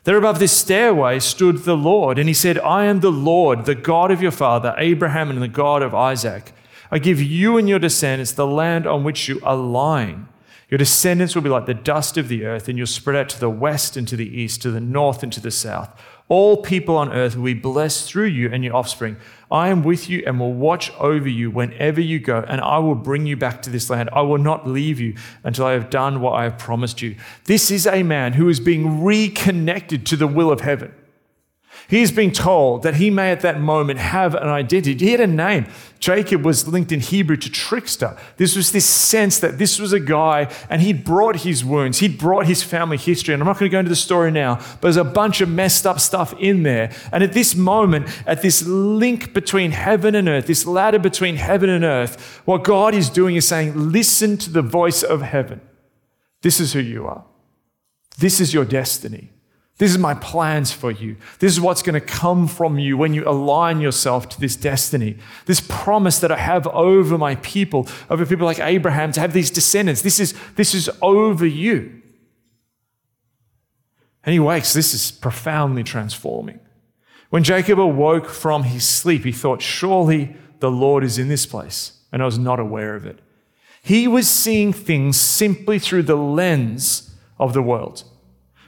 There 0.04 0.16
above 0.16 0.38
this 0.38 0.52
stairway 0.52 1.18
stood 1.18 1.64
the 1.64 1.76
Lord, 1.76 2.16
and 2.18 2.28
he 2.28 2.34
said, 2.34 2.60
I 2.60 2.84
am 2.84 3.00
the 3.00 3.10
Lord, 3.10 3.64
the 3.64 3.74
God 3.74 4.12
of 4.12 4.22
your 4.22 4.30
father, 4.30 4.72
Abraham, 4.78 5.30
and 5.30 5.42
the 5.42 5.48
God 5.48 5.82
of 5.82 5.96
Isaac. 5.96 6.52
I 6.92 7.00
give 7.00 7.20
you 7.20 7.58
and 7.58 7.68
your 7.68 7.80
descendants 7.80 8.30
the 8.30 8.46
land 8.46 8.86
on 8.86 9.02
which 9.02 9.26
you 9.26 9.40
are 9.42 9.56
lying. 9.56 10.28
Your 10.68 10.78
descendants 10.78 11.34
will 11.34 11.42
be 11.42 11.48
like 11.48 11.66
the 11.66 11.74
dust 11.74 12.16
of 12.16 12.28
the 12.28 12.44
earth, 12.44 12.68
and 12.68 12.78
you'll 12.78 12.86
spread 12.86 13.16
out 13.16 13.28
to 13.30 13.40
the 13.40 13.50
west 13.50 13.96
and 13.96 14.06
to 14.06 14.16
the 14.16 14.28
east, 14.28 14.62
to 14.62 14.70
the 14.70 14.80
north 14.80 15.24
and 15.24 15.32
to 15.32 15.40
the 15.40 15.50
south. 15.50 15.90
All 16.28 16.56
people 16.56 16.96
on 16.96 17.12
earth 17.12 17.36
will 17.36 17.44
be 17.44 17.54
blessed 17.54 18.08
through 18.08 18.26
you 18.26 18.50
and 18.52 18.64
your 18.64 18.74
offspring. 18.74 19.16
I 19.48 19.68
am 19.68 19.84
with 19.84 20.10
you 20.10 20.24
and 20.26 20.40
will 20.40 20.52
watch 20.52 20.92
over 20.98 21.28
you 21.28 21.52
whenever 21.52 22.00
you 22.00 22.18
go, 22.18 22.44
and 22.48 22.60
I 22.60 22.78
will 22.78 22.96
bring 22.96 23.26
you 23.26 23.36
back 23.36 23.62
to 23.62 23.70
this 23.70 23.88
land. 23.88 24.10
I 24.12 24.22
will 24.22 24.38
not 24.38 24.66
leave 24.66 24.98
you 24.98 25.14
until 25.44 25.66
I 25.66 25.72
have 25.72 25.88
done 25.88 26.20
what 26.20 26.32
I 26.32 26.42
have 26.42 26.58
promised 26.58 27.00
you. 27.00 27.14
This 27.44 27.70
is 27.70 27.86
a 27.86 28.02
man 28.02 28.32
who 28.32 28.48
is 28.48 28.58
being 28.58 29.04
reconnected 29.04 30.04
to 30.06 30.16
the 30.16 30.26
will 30.26 30.50
of 30.50 30.62
heaven. 30.62 30.92
He 31.88 32.02
is 32.02 32.10
being 32.10 32.32
told 32.32 32.82
that 32.82 32.96
he 32.96 33.10
may 33.10 33.30
at 33.30 33.42
that 33.42 33.60
moment 33.60 34.00
have 34.00 34.34
an 34.34 34.48
identity. 34.48 35.04
He 35.04 35.12
had 35.12 35.20
a 35.20 35.26
name. 35.26 35.66
Jacob 36.00 36.44
was 36.44 36.66
linked 36.66 36.90
in 36.90 36.98
Hebrew 36.98 37.36
to 37.36 37.48
trickster. 37.48 38.16
This 38.38 38.56
was 38.56 38.72
this 38.72 38.84
sense 38.84 39.38
that 39.38 39.58
this 39.58 39.78
was 39.78 39.92
a 39.92 40.00
guy 40.00 40.52
and 40.68 40.82
he'd 40.82 41.04
brought 41.04 41.36
his 41.36 41.64
wounds, 41.64 41.98
he'd 41.98 42.18
brought 42.18 42.46
his 42.46 42.62
family 42.62 42.96
history. 42.96 43.34
And 43.34 43.42
I'm 43.42 43.46
not 43.46 43.58
going 43.58 43.70
to 43.70 43.72
go 43.72 43.78
into 43.78 43.88
the 43.88 43.96
story 43.96 44.32
now, 44.32 44.56
but 44.56 44.80
there's 44.82 44.96
a 44.96 45.04
bunch 45.04 45.40
of 45.40 45.48
messed 45.48 45.86
up 45.86 46.00
stuff 46.00 46.34
in 46.40 46.64
there. 46.64 46.90
And 47.12 47.22
at 47.22 47.32
this 47.32 47.54
moment, 47.54 48.08
at 48.26 48.42
this 48.42 48.66
link 48.66 49.32
between 49.32 49.70
heaven 49.70 50.16
and 50.16 50.28
earth, 50.28 50.48
this 50.48 50.66
ladder 50.66 50.98
between 50.98 51.36
heaven 51.36 51.70
and 51.70 51.84
earth, 51.84 52.42
what 52.46 52.64
God 52.64 52.94
is 52.94 53.08
doing 53.08 53.36
is 53.36 53.46
saying, 53.46 53.92
listen 53.92 54.36
to 54.38 54.50
the 54.50 54.62
voice 54.62 55.04
of 55.04 55.22
heaven. 55.22 55.60
This 56.42 56.58
is 56.58 56.72
who 56.72 56.80
you 56.80 57.06
are. 57.06 57.24
This 58.18 58.40
is 58.40 58.52
your 58.52 58.64
destiny. 58.64 59.30
This 59.78 59.90
is 59.90 59.98
my 59.98 60.14
plans 60.14 60.72
for 60.72 60.90
you. 60.90 61.16
This 61.38 61.52
is 61.52 61.60
what's 61.60 61.82
going 61.82 61.94
to 61.94 62.00
come 62.00 62.48
from 62.48 62.78
you 62.78 62.96
when 62.96 63.12
you 63.12 63.28
align 63.28 63.80
yourself 63.80 64.26
to 64.30 64.40
this 64.40 64.56
destiny. 64.56 65.18
This 65.44 65.60
promise 65.60 66.18
that 66.20 66.32
I 66.32 66.38
have 66.38 66.66
over 66.68 67.18
my 67.18 67.34
people, 67.36 67.86
over 68.08 68.24
people 68.24 68.46
like 68.46 68.58
Abraham, 68.58 69.12
to 69.12 69.20
have 69.20 69.34
these 69.34 69.50
descendants. 69.50 70.00
This 70.00 70.18
is, 70.18 70.34
this 70.54 70.74
is 70.74 70.88
over 71.02 71.44
you. 71.44 72.00
And 74.24 74.32
he 74.32 74.40
wakes. 74.40 74.72
This 74.72 74.94
is 74.94 75.10
profoundly 75.10 75.84
transforming. 75.84 76.58
When 77.28 77.44
Jacob 77.44 77.78
awoke 77.78 78.28
from 78.28 78.62
his 78.62 78.88
sleep, 78.88 79.24
he 79.24 79.32
thought, 79.32 79.60
Surely 79.60 80.36
the 80.60 80.70
Lord 80.70 81.04
is 81.04 81.18
in 81.18 81.28
this 81.28 81.44
place. 81.44 82.00
And 82.12 82.22
I 82.22 82.24
was 82.24 82.38
not 82.38 82.58
aware 82.58 82.96
of 82.96 83.04
it. 83.04 83.18
He 83.82 84.08
was 84.08 84.26
seeing 84.26 84.72
things 84.72 85.20
simply 85.20 85.78
through 85.78 86.04
the 86.04 86.16
lens 86.16 87.14
of 87.38 87.52
the 87.52 87.62
world. 87.62 88.04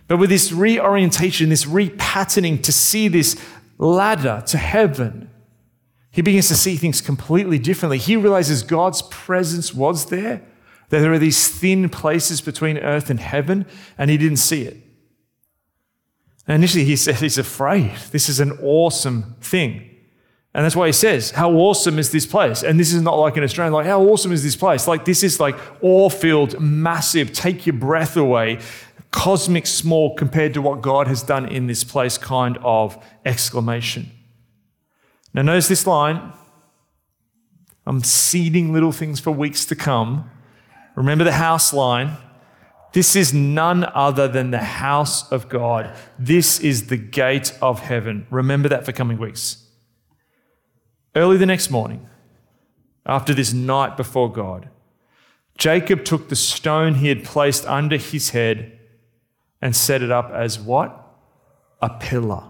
But 0.08 0.16
with 0.16 0.30
this 0.30 0.52
reorientation, 0.52 1.50
this 1.50 1.66
repatterning 1.66 2.62
to 2.64 2.72
see 2.72 3.08
this 3.08 3.40
ladder 3.76 4.42
to 4.46 4.58
heaven, 4.58 5.30
he 6.10 6.22
begins 6.22 6.48
to 6.48 6.56
see 6.56 6.76
things 6.76 7.00
completely 7.00 7.58
differently. 7.58 7.98
He 7.98 8.16
realizes 8.16 8.62
God's 8.62 9.02
presence 9.02 9.72
was 9.74 10.06
there, 10.06 10.42
that 10.88 11.00
there 11.00 11.12
are 11.12 11.18
these 11.18 11.46
thin 11.48 11.90
places 11.90 12.40
between 12.40 12.78
earth 12.78 13.10
and 13.10 13.20
heaven, 13.20 13.66
and 13.98 14.10
he 14.10 14.16
didn't 14.16 14.38
see 14.38 14.62
it. 14.62 14.78
And 16.46 16.56
initially, 16.56 16.84
he 16.84 16.96
says 16.96 17.20
he's 17.20 17.36
afraid. 17.36 17.94
This 18.10 18.30
is 18.30 18.40
an 18.40 18.52
awesome 18.62 19.36
thing. 19.42 19.84
And 20.54 20.64
that's 20.64 20.74
why 20.74 20.86
he 20.86 20.92
says, 20.92 21.30
How 21.32 21.52
awesome 21.52 21.98
is 21.98 22.10
this 22.10 22.24
place? 22.24 22.62
And 22.62 22.80
this 22.80 22.92
is 22.92 23.02
not 23.02 23.18
like 23.18 23.36
an 23.36 23.44
Australian, 23.44 23.74
like, 23.74 23.84
How 23.84 24.00
awesome 24.02 24.32
is 24.32 24.42
this 24.42 24.56
place? 24.56 24.88
Like, 24.88 25.04
this 25.04 25.22
is 25.22 25.38
like 25.38 25.56
awe 25.82 26.08
filled, 26.08 26.58
massive, 26.58 27.34
take 27.34 27.66
your 27.66 27.76
breath 27.76 28.16
away 28.16 28.58
cosmic 29.10 29.66
small 29.66 30.14
compared 30.14 30.54
to 30.54 30.62
what 30.62 30.82
God 30.82 31.06
has 31.06 31.22
done 31.22 31.46
in 31.46 31.66
this 31.66 31.84
place 31.84 32.18
kind 32.18 32.58
of 32.62 33.02
exclamation. 33.24 34.10
Now, 35.34 35.42
notice 35.42 35.68
this 35.68 35.86
line. 35.86 36.32
I'm 37.86 38.02
seeding 38.02 38.72
little 38.72 38.92
things 38.92 39.18
for 39.18 39.30
weeks 39.30 39.64
to 39.66 39.76
come. 39.76 40.30
Remember 40.94 41.24
the 41.24 41.32
house 41.32 41.72
line. 41.72 42.16
This 42.92 43.14
is 43.14 43.32
none 43.32 43.84
other 43.94 44.28
than 44.28 44.50
the 44.50 44.58
house 44.58 45.30
of 45.30 45.48
God. 45.48 45.94
This 46.18 46.60
is 46.60 46.88
the 46.88 46.96
gate 46.96 47.56
of 47.62 47.80
heaven. 47.80 48.26
Remember 48.30 48.68
that 48.68 48.84
for 48.84 48.92
coming 48.92 49.18
weeks. 49.18 49.64
Early 51.14 51.36
the 51.36 51.46
next 51.46 51.70
morning, 51.70 52.08
after 53.06 53.32
this 53.34 53.52
night 53.52 53.96
before 53.96 54.30
God, 54.30 54.68
Jacob 55.56 56.04
took 56.04 56.28
the 56.28 56.36
stone 56.36 56.96
he 56.96 57.08
had 57.08 57.24
placed 57.24 57.66
under 57.66 57.96
his 57.96 58.30
head 58.30 58.77
and 59.60 59.74
set 59.74 60.02
it 60.02 60.10
up 60.10 60.30
as 60.30 60.58
what? 60.58 61.06
A 61.80 61.90
pillar 61.90 62.44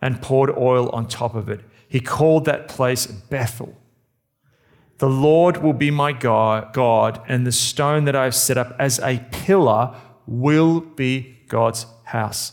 and 0.00 0.20
poured 0.20 0.50
oil 0.56 0.88
on 0.90 1.06
top 1.06 1.34
of 1.34 1.48
it. 1.48 1.60
He 1.88 2.00
called 2.00 2.44
that 2.46 2.68
place 2.68 3.06
Bethel. 3.06 3.78
The 4.98 5.08
Lord 5.08 5.58
will 5.58 5.72
be 5.72 5.90
my 5.90 6.12
God, 6.12 6.72
God, 6.72 7.20
and 7.28 7.46
the 7.46 7.52
stone 7.52 8.04
that 8.04 8.16
I 8.16 8.24
have 8.24 8.34
set 8.34 8.56
up 8.56 8.74
as 8.78 8.98
a 9.00 9.18
pillar 9.30 9.94
will 10.26 10.80
be 10.80 11.38
God's 11.48 11.86
house. 12.04 12.52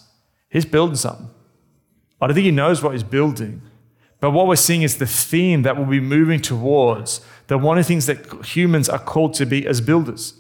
He's 0.49 0.65
building 0.65 0.95
something. 0.95 1.29
I 2.19 2.27
don't 2.27 2.33
think 2.33 2.45
he 2.45 2.51
knows 2.51 2.81
what 2.81 2.93
he's 2.93 3.03
building. 3.03 3.61
But 4.19 4.31
what 4.31 4.47
we're 4.47 4.55
seeing 4.55 4.81
is 4.81 4.97
the 4.97 5.05
theme 5.05 5.61
that 5.61 5.77
we'll 5.77 5.85
be 5.85 5.99
moving 5.99 6.41
towards 6.41 7.21
that 7.47 7.59
one 7.59 7.77
of 7.77 7.85
the 7.85 7.87
things 7.87 8.05
that 8.07 8.45
humans 8.45 8.89
are 8.89 8.99
called 8.99 9.33
to 9.35 9.45
be 9.45 9.65
as 9.65 9.79
builders. 9.79 10.33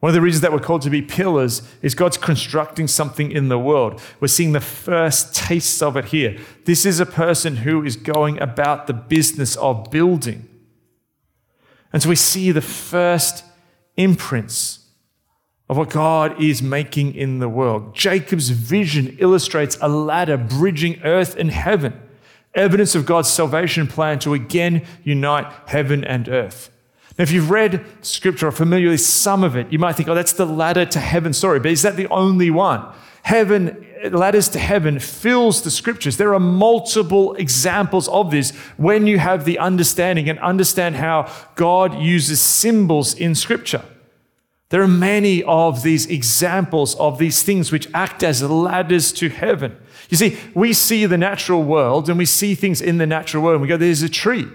One 0.00 0.08
of 0.08 0.14
the 0.14 0.22
reasons 0.22 0.40
that 0.40 0.52
we're 0.52 0.60
called 0.60 0.82
to 0.82 0.90
be 0.90 1.02
pillars 1.02 1.62
is 1.82 1.94
God's 1.94 2.16
constructing 2.16 2.88
something 2.88 3.30
in 3.30 3.48
the 3.48 3.58
world. 3.58 4.00
We're 4.18 4.28
seeing 4.28 4.52
the 4.52 4.60
first 4.60 5.34
tastes 5.34 5.82
of 5.82 5.96
it 5.96 6.06
here. 6.06 6.38
This 6.64 6.86
is 6.86 7.00
a 7.00 7.06
person 7.06 7.56
who 7.56 7.84
is 7.84 7.96
going 7.96 8.40
about 8.40 8.86
the 8.86 8.94
business 8.94 9.56
of 9.56 9.90
building. 9.90 10.48
And 11.92 12.02
so 12.02 12.08
we 12.08 12.16
see 12.16 12.50
the 12.50 12.62
first 12.62 13.44
imprints 13.96 14.78
of 15.68 15.76
what 15.76 15.90
God 15.90 16.40
is 16.40 16.62
making 16.62 17.14
in 17.14 17.38
the 17.38 17.48
world. 17.48 17.94
Jacob's 17.94 18.48
vision 18.48 19.16
illustrates 19.20 19.76
a 19.82 19.88
ladder 19.88 20.38
bridging 20.38 21.00
earth 21.02 21.36
and 21.36 21.50
heaven, 21.50 22.00
evidence 22.54 22.94
of 22.94 23.04
God's 23.04 23.28
salvation 23.28 23.86
plan 23.86 24.18
to 24.20 24.32
again 24.32 24.86
unite 25.04 25.46
heaven 25.66 26.02
and 26.04 26.28
earth. 26.28 26.70
If 27.20 27.32
you've 27.32 27.50
read 27.50 27.84
scripture 28.00 28.48
or 28.48 28.52
familiar 28.52 28.90
with 28.90 29.02
some 29.02 29.44
of 29.44 29.56
it, 29.56 29.70
you 29.70 29.78
might 29.78 29.94
think, 29.94 30.08
oh, 30.08 30.14
that's 30.14 30.32
the 30.32 30.46
ladder 30.46 30.86
to 30.86 30.98
heaven 30.98 31.32
story. 31.32 31.60
But 31.60 31.72
is 31.72 31.82
that 31.82 31.96
the 31.96 32.08
only 32.08 32.50
one? 32.50 32.86
Heaven, 33.22 33.86
ladders 34.10 34.48
to 34.50 34.58
heaven 34.58 34.98
fills 34.98 35.60
the 35.60 35.70
scriptures. 35.70 36.16
There 36.16 36.32
are 36.32 36.40
multiple 36.40 37.34
examples 37.34 38.08
of 38.08 38.30
this 38.30 38.52
when 38.78 39.06
you 39.06 39.18
have 39.18 39.44
the 39.44 39.58
understanding 39.58 40.30
and 40.30 40.38
understand 40.38 40.96
how 40.96 41.30
God 41.56 42.00
uses 42.00 42.40
symbols 42.40 43.12
in 43.12 43.34
scripture. 43.34 43.82
There 44.70 44.82
are 44.82 44.88
many 44.88 45.42
of 45.42 45.82
these 45.82 46.06
examples 46.06 46.94
of 46.94 47.18
these 47.18 47.42
things 47.42 47.70
which 47.70 47.88
act 47.92 48.22
as 48.22 48.42
ladders 48.42 49.12
to 49.14 49.28
heaven. 49.28 49.76
You 50.08 50.16
see, 50.16 50.38
we 50.54 50.72
see 50.72 51.04
the 51.04 51.18
natural 51.18 51.62
world 51.62 52.08
and 52.08 52.16
we 52.16 52.24
see 52.24 52.54
things 52.54 52.80
in 52.80 52.98
the 52.98 53.06
natural 53.06 53.42
world 53.42 53.56
and 53.56 53.62
we 53.62 53.68
go, 53.68 53.76
there's 53.76 54.02
a 54.02 54.08
tree. 54.08 54.46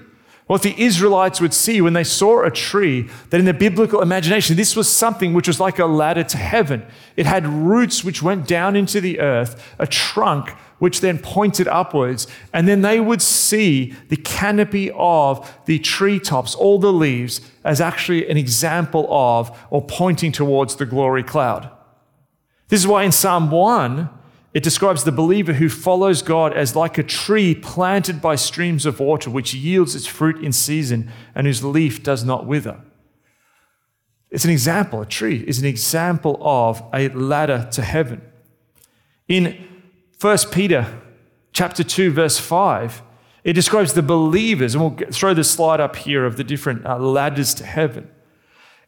What 0.47 0.61
the 0.61 0.79
Israelites 0.79 1.41
would 1.41 1.55
see 1.55 1.81
when 1.81 1.93
they 1.93 2.03
saw 2.03 2.43
a 2.43 2.51
tree, 2.51 3.09
that 3.31 3.39
in 3.39 3.45
the 3.45 3.53
biblical 3.53 4.01
imagination, 4.01 4.55
this 4.55 4.75
was 4.75 4.87
something 4.87 5.33
which 5.33 5.47
was 5.47 5.59
like 5.59 5.79
a 5.79 5.87
ladder 5.87 6.23
to 6.23 6.37
heaven. 6.37 6.85
It 7.15 7.25
had 7.25 7.47
roots 7.47 8.03
which 8.03 8.21
went 8.21 8.47
down 8.47 8.75
into 8.75 9.01
the 9.01 9.19
earth, 9.19 9.73
a 9.79 9.87
trunk 9.87 10.51
which 10.77 11.01
then 11.01 11.17
pointed 11.17 11.67
upwards, 11.67 12.27
and 12.53 12.67
then 12.67 12.81
they 12.81 12.99
would 12.99 13.23
see 13.23 13.95
the 14.09 14.17
canopy 14.17 14.91
of 14.93 15.51
the 15.65 15.79
treetops, 15.79 16.53
all 16.53 16.77
the 16.77 16.93
leaves, 16.93 17.41
as 17.63 17.81
actually 17.81 18.29
an 18.29 18.37
example 18.37 19.07
of 19.09 19.57
or 19.71 19.83
pointing 19.83 20.31
towards 20.31 20.75
the 20.75 20.85
glory 20.85 21.23
cloud. 21.23 21.71
This 22.67 22.81
is 22.81 22.87
why 22.87 23.03
in 23.03 23.11
Psalm 23.11 23.49
1, 23.49 24.09
it 24.55 24.63
describes 24.63 25.03
the 25.03 25.11
believer 25.11 25.51
who 25.51 25.67
follows 25.67 26.21
God 26.21 26.53
as 26.53 26.77
like 26.77 26.97
a 26.97 27.03
tree 27.03 27.53
planted 27.53 28.21
by 28.21 28.35
streams 28.35 28.85
of 28.85 29.01
water, 29.01 29.29
which 29.29 29.53
yields 29.53 29.95
its 29.95 30.05
fruit 30.05 30.41
in 30.41 30.53
season 30.53 31.11
and 31.35 31.45
whose 31.45 31.61
leaf 31.61 32.01
does 32.01 32.23
not 32.23 32.45
wither. 32.45 32.79
It's 34.31 34.45
an 34.45 34.51
example, 34.51 35.01
a 35.01 35.05
tree 35.05 35.43
is 35.45 35.59
an 35.59 35.65
example 35.65 36.39
of 36.39 36.81
a 36.93 37.09
ladder 37.09 37.67
to 37.73 37.81
heaven. 37.81 38.21
In 39.27 39.67
1 40.21 40.37
Peter 40.53 41.01
chapter 41.51 41.83
2, 41.83 42.11
verse 42.11 42.39
5, 42.39 43.01
it 43.43 43.53
describes 43.53 43.91
the 43.91 44.01
believers, 44.01 44.73
and 44.73 44.81
we'll 44.81 45.09
throw 45.11 45.33
the 45.33 45.43
slide 45.43 45.81
up 45.81 45.97
here 45.97 46.25
of 46.25 46.37
the 46.37 46.45
different 46.45 46.85
uh, 46.85 46.97
ladders 46.97 47.53
to 47.55 47.65
heaven. 47.65 48.09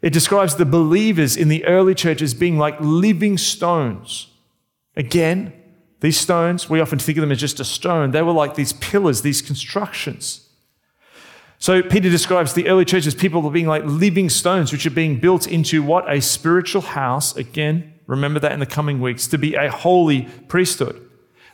It 0.01 0.13
describes 0.13 0.55
the 0.55 0.65
believers 0.65 1.35
in 1.35 1.49
the 1.49 1.65
early 1.65 1.93
church 1.93 2.21
as 2.21 2.33
being 2.33 2.57
like 2.57 2.79
living 2.79 3.37
stones 3.37 4.27
Again, 4.97 5.53
these 5.99 6.17
stones, 6.17 6.69
we 6.69 6.79
often 6.79 6.99
think 6.99 7.17
of 7.17 7.21
them 7.21 7.31
as 7.31 7.39
just 7.39 7.59
a 7.59 7.65
stone. 7.65 8.11
They 8.11 8.21
were 8.21 8.31
like 8.31 8.55
these 8.55 8.73
pillars, 8.73 9.21
these 9.21 9.41
constructions. 9.41 10.47
So 11.59 11.81
Peter 11.81 12.09
describes 12.09 12.53
the 12.53 12.67
early 12.67 12.85
church 12.85 13.07
as 13.07 13.15
people 13.15 13.49
being 13.49 13.65
like 13.65 13.83
living 13.83 14.29
stones, 14.29 14.71
which 14.71 14.85
are 14.85 14.91
being 14.91 15.19
built 15.19 15.47
into 15.47 15.81
what? 15.81 16.11
A 16.11 16.21
spiritual 16.21 16.83
house. 16.83 17.35
Again, 17.35 17.93
remember 18.05 18.39
that 18.39 18.51
in 18.51 18.59
the 18.59 18.67
coming 18.67 19.01
weeks, 19.01 19.25
to 19.27 19.37
be 19.39 19.55
a 19.55 19.71
holy 19.71 20.23
priesthood. 20.47 21.03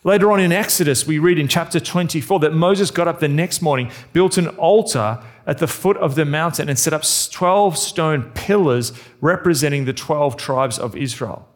Later 0.06 0.34
on 0.34 0.42
in 0.42 0.52
Exodus, 0.52 1.08
we 1.08 1.18
read 1.18 1.40
in 1.40 1.48
chapter 1.48 1.80
24 1.80 2.42
that 2.42 2.54
Moses 2.54 2.92
got 2.92 3.08
up 3.08 3.22
the 3.22 3.30
next 3.30 3.62
morning, 3.62 3.90
built 4.12 4.38
an 4.38 4.50
altar 4.50 5.24
at 5.48 5.60
the 5.60 5.68
foot 5.68 5.96
of 5.98 6.16
the 6.16 6.26
mountain, 6.26 6.68
and 6.68 6.78
set 6.78 6.92
up 6.92 7.04
12 7.32 7.78
stone 7.78 8.24
pillars 8.34 8.92
representing 9.22 9.86
the 9.86 9.94
12 9.94 10.36
tribes 10.36 10.78
of 10.78 10.98
Israel. 10.98 11.48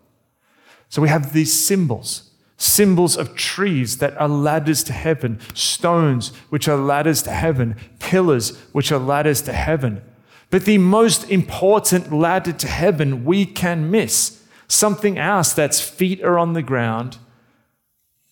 So 0.88 1.02
we 1.02 1.10
have 1.10 1.34
these 1.34 1.52
symbols, 1.52 2.27
symbols 2.58 3.16
of 3.16 3.36
trees 3.36 4.00
that 4.00 4.20
are 4.20 4.28
ladders 4.28 4.84
to 4.84 4.94
heaven, 4.94 5.40
stones 5.54 6.30
which 6.50 6.68
are 6.68 6.78
ladders 6.78 7.22
to 7.24 7.32
heaven, 7.32 7.76
pillars 8.00 8.58
which 8.72 8.92
are 8.92 9.00
ladders 9.00 9.42
to 9.44 9.54
heaven. 9.54 10.02
But 10.50 10.66
the 10.66 10.78
most 10.78 11.30
important 11.30 12.12
ladder 12.12 12.54
to 12.54 12.68
heaven 12.68 13.26
we 13.26 13.46
can 13.46 13.92
miss 13.92 14.44
something 14.68 15.18
else 15.18 15.54
that's 15.54 15.80
feet 15.82 16.24
are 16.24 16.38
on 16.38 16.54
the 16.54 16.62
ground 16.62 17.18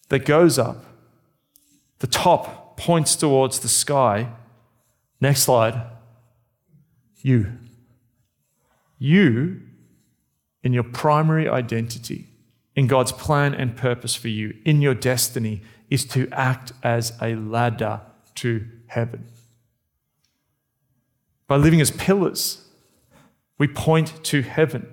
that 0.10 0.26
goes 0.26 0.60
up 0.60 0.86
The 2.00 2.08
top 2.08 2.78
points 2.78 3.16
towards 3.16 3.60
the 3.60 3.70
sky. 3.70 4.30
Next 5.22 5.44
slide. 5.44 5.82
You. 7.22 7.54
You, 9.00 9.62
in 10.62 10.74
your 10.74 10.84
primary 10.84 11.48
identity, 11.48 12.28
in 12.76 12.88
God's 12.88 13.12
plan 13.12 13.54
and 13.54 13.76
purpose 13.76 14.16
for 14.16 14.28
you, 14.28 14.56
in 14.66 14.82
your 14.82 14.94
destiny, 14.94 15.62
is 15.90 16.06
to 16.06 16.28
act 16.32 16.74
as 16.84 17.14
a 17.22 17.36
ladder 17.36 18.02
to 18.36 18.66
heaven. 18.88 19.28
By 21.48 21.58
living 21.58 21.80
as 21.80 21.92
pillars, 21.92 22.68
we 23.58 23.68
point 23.68 24.24
to 24.26 24.42
heaven. 24.42 24.88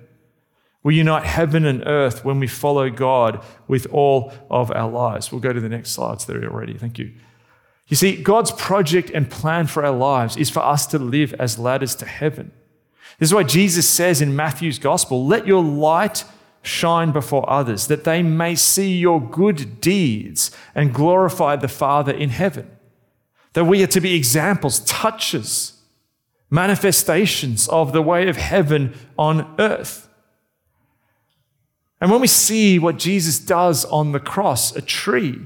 We 0.83 0.95
unite 0.95 1.23
heaven 1.23 1.65
and 1.65 1.85
earth 1.85 2.23
when 2.23 2.39
we 2.39 2.47
follow 2.47 2.89
God 2.89 3.43
with 3.67 3.85
all 3.87 4.33
of 4.49 4.71
our 4.71 4.89
lives. 4.89 5.31
We'll 5.31 5.41
go 5.41 5.53
to 5.53 5.61
the 5.61 5.69
next 5.69 5.91
slides 5.91 6.25
there 6.25 6.43
already. 6.43 6.77
Thank 6.77 6.99
you. 6.99 7.13
You 7.87 7.95
see, 7.95 8.21
God's 8.21 8.51
project 8.51 9.09
and 9.13 9.29
plan 9.29 9.67
for 9.67 9.83
our 9.85 9.95
lives 9.95 10.37
is 10.37 10.49
for 10.49 10.61
us 10.61 10.85
to 10.87 10.99
live 10.99 11.33
as 11.35 11.59
ladders 11.59 11.95
to 11.95 12.05
heaven. 12.05 12.51
This 13.19 13.29
is 13.29 13.33
why 13.33 13.43
Jesus 13.43 13.87
says 13.87 14.21
in 14.21 14.35
Matthew's 14.35 14.79
gospel, 14.79 15.25
let 15.25 15.45
your 15.47 15.63
light 15.63 16.25
shine 16.63 17.11
before 17.11 17.47
others, 17.47 17.87
that 17.87 18.05
they 18.05 18.23
may 18.23 18.55
see 18.55 18.97
your 18.97 19.21
good 19.21 19.79
deeds 19.79 20.49
and 20.73 20.93
glorify 20.93 21.55
the 21.55 21.67
Father 21.67 22.11
in 22.11 22.29
heaven. 22.29 22.71
That 23.53 23.65
we 23.65 23.83
are 23.83 23.87
to 23.87 24.01
be 24.01 24.15
examples, 24.15 24.79
touches, 24.79 25.73
manifestations 26.49 27.67
of 27.67 27.93
the 27.93 28.01
way 28.01 28.27
of 28.27 28.37
heaven 28.37 28.95
on 29.17 29.53
earth. 29.59 30.09
And 32.01 32.09
when 32.09 32.21
we 32.21 32.27
see 32.27 32.79
what 32.79 32.97
Jesus 32.97 33.39
does 33.39 33.85
on 33.85 34.11
the 34.11 34.19
cross, 34.19 34.75
a 34.75 34.81
tree, 34.81 35.39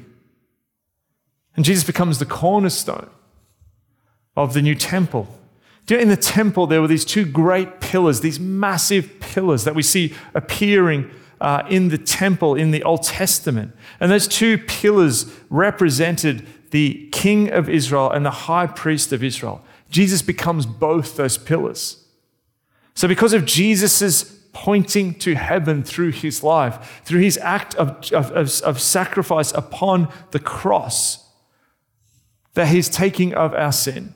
and 1.56 1.66
Jesus 1.66 1.84
becomes 1.84 2.20
the 2.20 2.26
cornerstone 2.26 3.10
of 4.36 4.54
the 4.54 4.62
new 4.62 4.76
temple. 4.76 5.28
In 5.90 6.10
the 6.10 6.18
temple, 6.18 6.68
there 6.68 6.82
were 6.82 6.88
these 6.88 7.06
two 7.06 7.26
great 7.26 7.80
pillars, 7.80 8.20
these 8.20 8.40
massive 8.40 9.20
pillars 9.20 9.64
that 9.64 9.76
we 9.76 9.84
see 9.84 10.14
appearing 10.34 11.10
uh, 11.40 11.64
in 11.70 11.90
the 11.90 11.98
temple 11.98 12.56
in 12.56 12.72
the 12.72 12.84
Old 12.84 13.04
Testament. 13.04 13.74
And 14.00 14.12
those 14.12 14.28
two 14.28 14.58
pillars 14.58 15.32
represented 15.50 16.46
the 16.72 17.08
king 17.12 17.50
of 17.50 17.70
Israel 17.70 18.12
and 18.12 18.26
the 18.26 18.32
high 18.32 18.68
priest 18.68 19.14
of 19.14 19.24
Israel. 19.24 19.64
Jesus 19.90 20.22
becomes 20.22 20.66
both 20.66 21.16
those 21.16 21.38
pillars. 21.38 22.04
So, 22.94 23.08
because 23.08 23.34
of 23.34 23.46
Jesus' 23.46 24.38
pointing 24.52 25.14
to 25.14 25.36
heaven 25.36 25.84
through 25.84 26.12
his 26.12 26.44
life, 26.44 27.02
through 27.06 27.22
his 27.22 27.38
act 27.38 27.76
of, 27.76 28.12
of, 28.12 28.32
of, 28.32 28.82
sacrifice 28.82 29.54
upon 29.54 30.12
the 30.32 30.40
cross, 30.40 31.24
that 32.56 32.68
he's 32.70 32.90
taking 32.90 33.36
of 33.36 33.54
our 33.54 33.72
sin, 33.72 34.16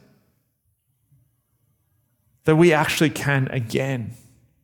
that 2.45 2.55
we 2.55 2.73
actually 2.73 3.09
can 3.09 3.47
again 3.49 4.13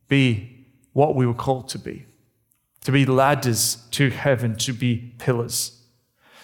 be 0.08 0.66
what 0.92 1.14
we 1.14 1.26
were 1.26 1.34
called 1.34 1.68
to 1.68 1.78
be 1.78 2.06
to 2.88 2.92
be 2.92 3.04
ladders 3.04 3.76
to 3.90 4.08
heaven, 4.08 4.56
to 4.56 4.72
be 4.72 5.12
pillars. 5.18 5.78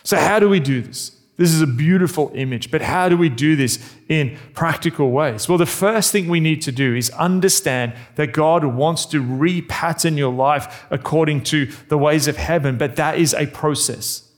So, 0.02 0.18
how 0.18 0.38
do 0.38 0.46
we 0.46 0.60
do 0.60 0.82
this? 0.82 1.18
This 1.36 1.54
is 1.54 1.62
a 1.62 1.66
beautiful 1.66 2.30
image, 2.34 2.70
but 2.70 2.82
how 2.82 3.08
do 3.08 3.16
we 3.16 3.30
do 3.30 3.56
this 3.56 3.78
in 4.10 4.36
practical 4.52 5.10
ways? 5.10 5.48
Well, 5.48 5.56
the 5.56 5.64
first 5.64 6.12
thing 6.12 6.28
we 6.28 6.40
need 6.40 6.60
to 6.62 6.70
do 6.70 6.94
is 6.94 7.08
understand 7.10 7.94
that 8.16 8.34
God 8.34 8.62
wants 8.64 9.06
to 9.06 9.22
repattern 9.22 10.18
your 10.18 10.32
life 10.32 10.84
according 10.90 11.44
to 11.44 11.66
the 11.88 11.96
ways 11.96 12.28
of 12.28 12.36
heaven, 12.36 12.76
but 12.76 12.96
that 12.96 13.18
is 13.18 13.32
a 13.32 13.46
process. 13.46 14.30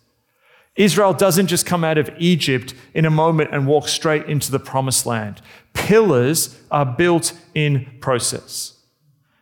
Israel 0.77 1.15
doesn't 1.15 1.47
just 1.47 1.65
come 1.65 1.85
out 1.85 1.99
of 1.99 2.11
Egypt 2.19 2.75
in 2.93 3.07
a 3.07 3.11
moment 3.11 3.51
and 3.53 3.67
walk 3.67 3.89
straight 3.89 4.27
into 4.27 4.51
the 4.51 4.59
promised 4.59 5.07
land. 5.07 5.41
Pillars 5.73 6.61
are 6.71 6.85
built 6.85 7.33
in 7.55 7.87
process. 8.01 8.75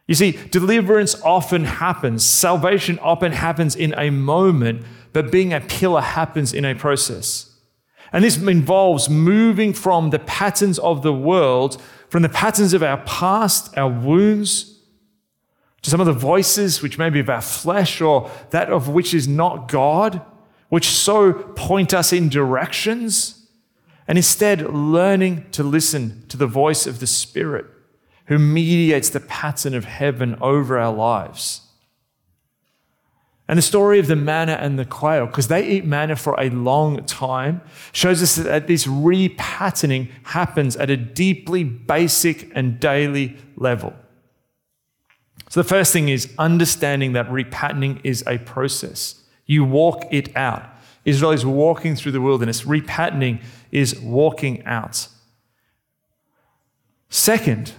You 0.06 0.14
see, 0.14 0.32
deliverance 0.50 1.20
often 1.22 1.64
happens, 1.64 2.24
salvation 2.24 2.98
often 3.00 3.32
happens 3.32 3.74
in 3.74 3.94
a 3.96 4.10
moment, 4.10 4.84
but 5.12 5.32
being 5.32 5.52
a 5.52 5.60
pillar 5.60 6.02
happens 6.02 6.52
in 6.52 6.64
a 6.64 6.74
process. 6.74 7.50
And 8.12 8.22
this 8.22 8.36
involves 8.36 9.08
moving 9.08 9.72
from 9.72 10.10
the 10.10 10.18
patterns 10.20 10.78
of 10.78 11.02
the 11.02 11.12
world, 11.12 11.82
from 12.10 12.22
the 12.22 12.28
patterns 12.28 12.74
of 12.74 12.82
our 12.82 12.98
past, 12.98 13.76
our 13.76 13.88
wounds, 13.90 14.78
to 15.82 15.90
some 15.90 16.00
of 16.00 16.06
the 16.06 16.12
voices 16.12 16.80
which 16.80 16.96
may 16.96 17.10
be 17.10 17.20
of 17.20 17.28
our 17.28 17.40
flesh 17.40 18.00
or 18.00 18.30
that 18.50 18.70
of 18.70 18.88
which 18.88 19.14
is 19.14 19.26
not 19.26 19.68
God, 19.68 20.20
which 20.68 20.86
so 20.86 21.32
point 21.32 21.94
us 21.94 22.12
in 22.12 22.28
directions, 22.28 23.46
and 24.06 24.18
instead 24.18 24.62
learning 24.74 25.46
to 25.52 25.62
listen 25.62 26.24
to 26.28 26.36
the 26.36 26.46
voice 26.46 26.86
of 26.86 27.00
the 27.00 27.06
Spirit 27.06 27.66
who 28.26 28.38
mediates 28.38 29.10
the 29.10 29.20
pattern 29.20 29.74
of 29.74 29.84
heaven 29.84 30.36
over 30.40 30.78
our 30.78 30.92
lives. 30.92 31.60
And 33.46 33.58
the 33.58 33.62
story 33.62 33.98
of 33.98 34.06
the 34.06 34.16
manna 34.16 34.52
and 34.52 34.78
the 34.78 34.86
quail, 34.86 35.26
because 35.26 35.48
they 35.48 35.68
eat 35.68 35.84
manna 35.84 36.16
for 36.16 36.34
a 36.40 36.48
long 36.48 37.04
time, 37.04 37.60
shows 37.92 38.22
us 38.22 38.36
that 38.36 38.66
this 38.66 38.86
repatterning 38.86 40.08
happens 40.22 40.76
at 40.76 40.88
a 40.88 40.96
deeply 40.96 41.62
basic 41.62 42.50
and 42.54 42.80
daily 42.80 43.36
level. 43.56 43.92
So 45.50 45.62
the 45.62 45.68
first 45.68 45.92
thing 45.92 46.08
is 46.08 46.32
understanding 46.38 47.12
that 47.12 47.28
repatterning 47.28 48.00
is 48.02 48.24
a 48.26 48.38
process. 48.38 49.22
You 49.46 49.64
walk 49.64 50.06
it 50.10 50.34
out. 50.36 50.64
Israel 51.04 51.32
is 51.32 51.44
walking 51.44 51.96
through 51.96 52.12
the 52.12 52.20
wilderness. 52.20 52.62
Repatterning 52.62 53.42
is 53.70 53.98
walking 54.00 54.64
out. 54.64 55.08
Second, 57.08 57.72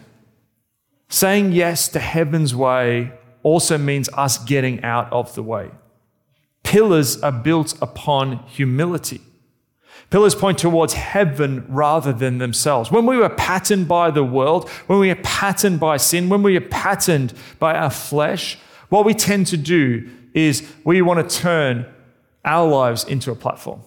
saying 1.10 1.52
yes 1.52 1.88
to 1.90 2.00
heaven's 2.00 2.56
way 2.56 3.12
also 3.44 3.78
means 3.78 4.10
us 4.14 4.38
getting 4.38 4.84
out 4.84 5.12
of 5.12 5.34
the 5.36 5.44
way. 5.44 5.72
Pillars 6.64 7.22
are 7.22 7.32
built 7.32 7.80
upon 7.82 8.40
humility. 8.48 9.22
Pillars 10.10 10.36
point 10.36 10.58
towards 10.58 10.94
heaven 10.94 11.66
rather 11.68 12.14
than 12.14 12.38
themselves. 12.38 12.92
When 12.92 13.06
we 13.06 13.18
were 13.18 13.30
patterned 13.30 13.88
by 13.88 14.12
the 14.12 14.24
world, 14.24 14.70
when 14.88 15.00
we 15.00 15.10
are 15.10 15.16
patterned 15.16 15.80
by 15.80 15.98
sin, 15.98 16.30
when 16.30 16.44
we 16.44 16.56
are 16.58 16.62
patterned 16.62 17.34
by 17.60 17.76
our 17.76 17.90
flesh, 17.90 18.58
what 18.90 19.06
we 19.06 19.14
tend 19.14 19.48
to 19.48 19.58
do 19.58 20.10
is 20.36 20.72
we 20.84 21.02
want 21.02 21.28
to 21.28 21.36
turn 21.36 21.92
our 22.44 22.68
lives 22.68 23.04
into 23.04 23.32
a 23.32 23.36
platform. 23.36 23.82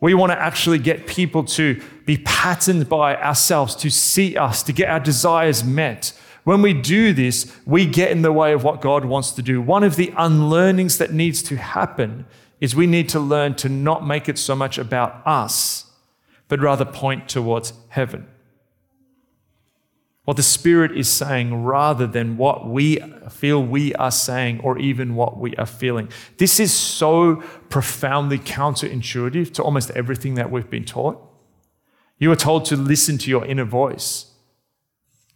We 0.00 0.14
want 0.14 0.30
to 0.30 0.40
actually 0.40 0.78
get 0.78 1.08
people 1.08 1.42
to 1.44 1.82
be 2.06 2.18
patterned 2.18 2.88
by 2.88 3.16
ourselves, 3.16 3.74
to 3.76 3.90
see 3.90 4.36
us, 4.36 4.62
to 4.62 4.72
get 4.72 4.88
our 4.88 5.00
desires 5.00 5.64
met, 5.64 6.12
when 6.44 6.62
we 6.62 6.72
do 6.72 7.12
this, 7.12 7.54
we 7.66 7.86
get 7.86 8.10
in 8.10 8.22
the 8.22 8.32
way 8.32 8.52
of 8.52 8.64
what 8.64 8.80
God 8.80 9.04
wants 9.04 9.32
to 9.32 9.42
do. 9.42 9.60
One 9.60 9.84
of 9.84 9.96
the 9.96 10.12
unlearnings 10.16 10.98
that 10.98 11.12
needs 11.12 11.42
to 11.44 11.56
happen 11.56 12.24
is 12.60 12.74
we 12.74 12.86
need 12.86 13.08
to 13.10 13.20
learn 13.20 13.54
to 13.56 13.68
not 13.68 14.06
make 14.06 14.28
it 14.28 14.38
so 14.38 14.54
much 14.54 14.78
about 14.78 15.22
us, 15.26 15.90
but 16.48 16.60
rather 16.60 16.84
point 16.84 17.28
towards 17.28 17.72
heaven. 17.88 18.26
What 20.30 20.36
the 20.36 20.44
Spirit 20.44 20.96
is 20.96 21.08
saying 21.08 21.64
rather 21.64 22.06
than 22.06 22.36
what 22.36 22.64
we 22.64 23.00
feel 23.30 23.60
we 23.60 23.92
are 23.96 24.12
saying 24.12 24.60
or 24.60 24.78
even 24.78 25.16
what 25.16 25.38
we 25.38 25.56
are 25.56 25.66
feeling. 25.66 26.08
This 26.36 26.60
is 26.60 26.72
so 26.72 27.42
profoundly 27.68 28.38
counterintuitive 28.38 29.52
to 29.54 29.64
almost 29.64 29.90
everything 29.90 30.34
that 30.34 30.52
we've 30.52 30.70
been 30.70 30.84
taught. 30.84 31.20
You 32.20 32.30
are 32.30 32.36
told 32.36 32.64
to 32.66 32.76
listen 32.76 33.18
to 33.18 33.28
your 33.28 33.44
inner 33.44 33.64
voice. 33.64 34.26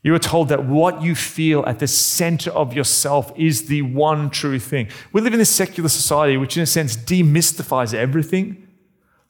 You 0.04 0.14
are 0.14 0.20
told 0.20 0.48
that 0.50 0.64
what 0.64 1.02
you 1.02 1.16
feel 1.16 1.66
at 1.66 1.80
the 1.80 1.88
center 1.88 2.52
of 2.52 2.72
yourself 2.72 3.32
is 3.36 3.66
the 3.66 3.82
one 3.82 4.30
true 4.30 4.60
thing. 4.60 4.86
We 5.12 5.22
live 5.22 5.34
in 5.34 5.40
a 5.40 5.44
secular 5.44 5.88
society 5.88 6.36
which, 6.36 6.56
in 6.56 6.62
a 6.62 6.66
sense, 6.66 6.96
demystifies 6.96 7.94
everything. 7.94 8.68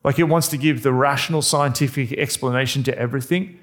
Like 0.05 0.18
it 0.18 0.24
wants 0.24 0.48
to 0.48 0.59
give 0.59 0.83
the 0.83 0.92
rational 0.92 1.40
scientific 1.40 2.12
explanation 2.12 2.83
to 2.83 2.98
everything. 2.98 3.61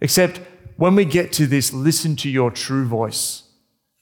Except 0.00 0.40
when 0.76 0.94
we 0.94 1.04
get 1.04 1.32
to 1.34 1.46
this, 1.46 1.72
listen 1.72 2.16
to 2.16 2.28
your 2.28 2.50
true 2.50 2.86
voice. 2.86 3.44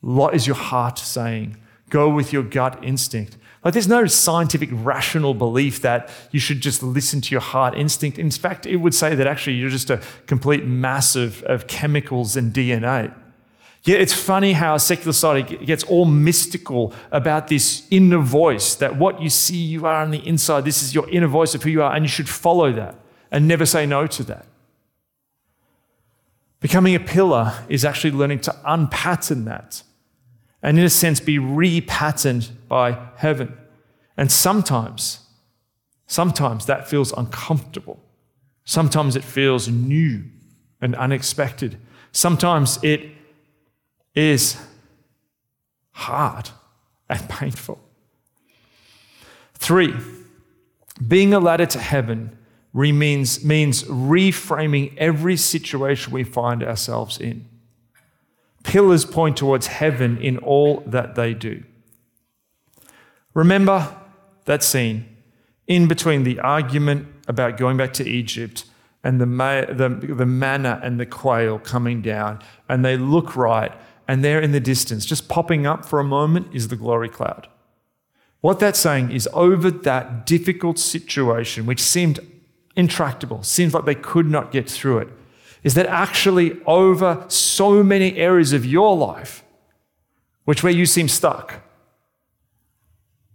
What 0.01 0.35
is 0.35 0.47
your 0.47 0.57
heart 0.57 0.99
saying? 0.99 1.57
Go 1.89 2.09
with 2.09 2.33
your 2.33 2.43
gut 2.43 2.83
instinct. 2.83 3.37
Like, 3.65 3.73
there's 3.73 3.89
no 3.89 4.07
scientific 4.07 4.69
rational 4.73 5.33
belief 5.33 5.81
that 5.81 6.11
you 6.31 6.39
should 6.39 6.61
just 6.61 6.83
listen 6.83 7.23
to 7.23 7.31
your 7.31 7.41
heart 7.41 7.75
instinct. 7.75 8.19
In 8.19 8.31
fact, 8.31 8.67
it 8.67 8.77
would 8.77 8.95
say 8.95 9.15
that 9.15 9.27
actually 9.27 9.55
you're 9.55 9.71
just 9.71 9.89
a 9.89 10.03
complete 10.27 10.67
mass 10.67 11.17
of, 11.17 11.43
of 11.45 11.67
chemicals 11.67 12.37
and 12.37 12.53
DNA. 12.53 13.15
Yet 13.85 14.01
it's 14.01 14.13
funny 14.13 14.55
how 14.55 14.77
secular 14.79 15.13
society 15.13 15.57
gets 15.65 15.85
all 15.85 16.05
mystical 16.05 16.93
about 17.11 17.49
this 17.49 17.87
inner 17.91 18.19
voice 18.19 18.75
that 18.77 18.97
what 18.97 19.23
you 19.23 19.31
see 19.31 19.57
you 19.57 19.87
are 19.87 20.03
on 20.03 20.11
the 20.11 20.27
inside, 20.27 20.65
this 20.65 20.83
is 20.83 20.95
your 20.95 21.09
inner 21.11 21.27
voice 21.27 21.55
of 21.55 21.63
who 21.63 21.71
you 21.71 21.83
are, 21.83 21.95
and 21.95 22.05
you 22.05 22.09
should 22.09 22.29
follow 22.29 22.73
that 22.73 22.97
and 23.31 23.47
never 23.47 23.67
say 23.67 23.87
no 23.87 24.07
to 24.07 24.23
that. 24.25 24.47
Becoming 26.65 26.95
a 26.95 27.01
pillar 27.01 27.53
is 27.69 27.85
actually 27.85 28.13
learning 28.13 28.41
to 28.41 28.57
unpattern 28.65 29.45
that 29.45 29.83
and, 30.63 30.79
in 30.79 30.85
a 30.85 30.89
sense, 30.91 31.21
be 31.21 31.39
repatterned 31.39 32.51
by 32.69 32.99
heaven. 33.17 33.55
And 34.17 34.33
sometimes 34.33 35.21
Sometimes 36.07 36.67
that 36.67 36.89
feels 36.89 37.13
uncomfortable. 37.13 38.01
Sometimes 38.65 39.17
it 39.17 39.25
feels 39.25 39.69
new 39.69 40.25
and 40.81 40.95
unexpected. 40.95 41.77
Sometimes 42.13 42.79
it 42.83 43.11
is 44.15 44.57
hard 45.93 46.51
and 47.09 47.29
painful. 47.29 47.81
Three, 49.55 49.95
being 51.07 51.35
a 51.35 51.41
ladder 51.41 51.67
to 51.67 51.79
heaven 51.79 52.37
means, 52.75 53.45
means 53.45 53.85
reframing 53.85 54.97
every 54.97 55.37
situation 55.37 56.13
we 56.13 56.25
find 56.25 56.63
ourselves 56.63 57.19
in. 57.19 57.47
Pillars 58.65 59.05
point 59.05 59.37
towards 59.37 59.69
heaven 59.69 60.19
in 60.19 60.39
all 60.39 60.83
that 60.87 61.15
they 61.15 61.35
do. 61.35 61.63
Remember 63.33 63.97
that 64.45 64.63
scene 64.63 65.07
in 65.67 65.87
between 65.87 66.25
the 66.25 66.41
argument 66.41 67.07
about 67.29 67.57
going 67.57 67.77
back 67.77 67.93
to 67.95 68.09
Egypt 68.09 68.65
and 69.05 69.21
the, 69.21 69.27
the, 69.27 70.15
the 70.15 70.27
manna 70.27 70.81
and 70.83 70.99
the 70.99 71.07
quail 71.07 71.59
coming 71.59 72.01
down, 72.03 72.41
and 72.69 72.85
they 72.85 72.97
look 72.97 73.37
right, 73.37 73.73
and 74.09 74.25
there 74.25 74.41
in 74.41 74.53
the 74.53 74.61
distance, 74.61 75.05
just 75.05 75.29
popping 75.29 75.67
up 75.67 75.85
for 75.85 76.01
a 76.01 76.05
moment, 76.05 76.49
is 76.55 76.69
the 76.69 76.77
glory 76.77 77.09
cloud. 77.09 77.47
What 78.41 78.59
that's 78.61 78.79
saying 78.79 79.13
is 79.13 79.29
over 79.33 79.71
that 79.71 80.27
difficult 80.27 80.79
situation, 80.79 81.67
which 81.67 81.81
seemed 81.81 82.21
intractable, 82.77 83.43
seems 83.43 83.75
like 83.75 83.85
they 83.85 83.95
could 83.95 84.27
not 84.27 84.53
get 84.53 84.69
through 84.69 84.99
it, 84.99 85.09
is 85.63 85.75
that 85.75 85.87
actually 85.87 86.61
over 86.67 87.25
so 87.29 87.83
many 87.83 88.17
areas 88.17 88.53
of 88.53 88.67
your 88.67 88.97
life, 88.97 89.43
which 90.45 90.63
where 90.63 90.73
you 90.73 90.87
seem 90.87 91.09
stuck, 91.09 91.63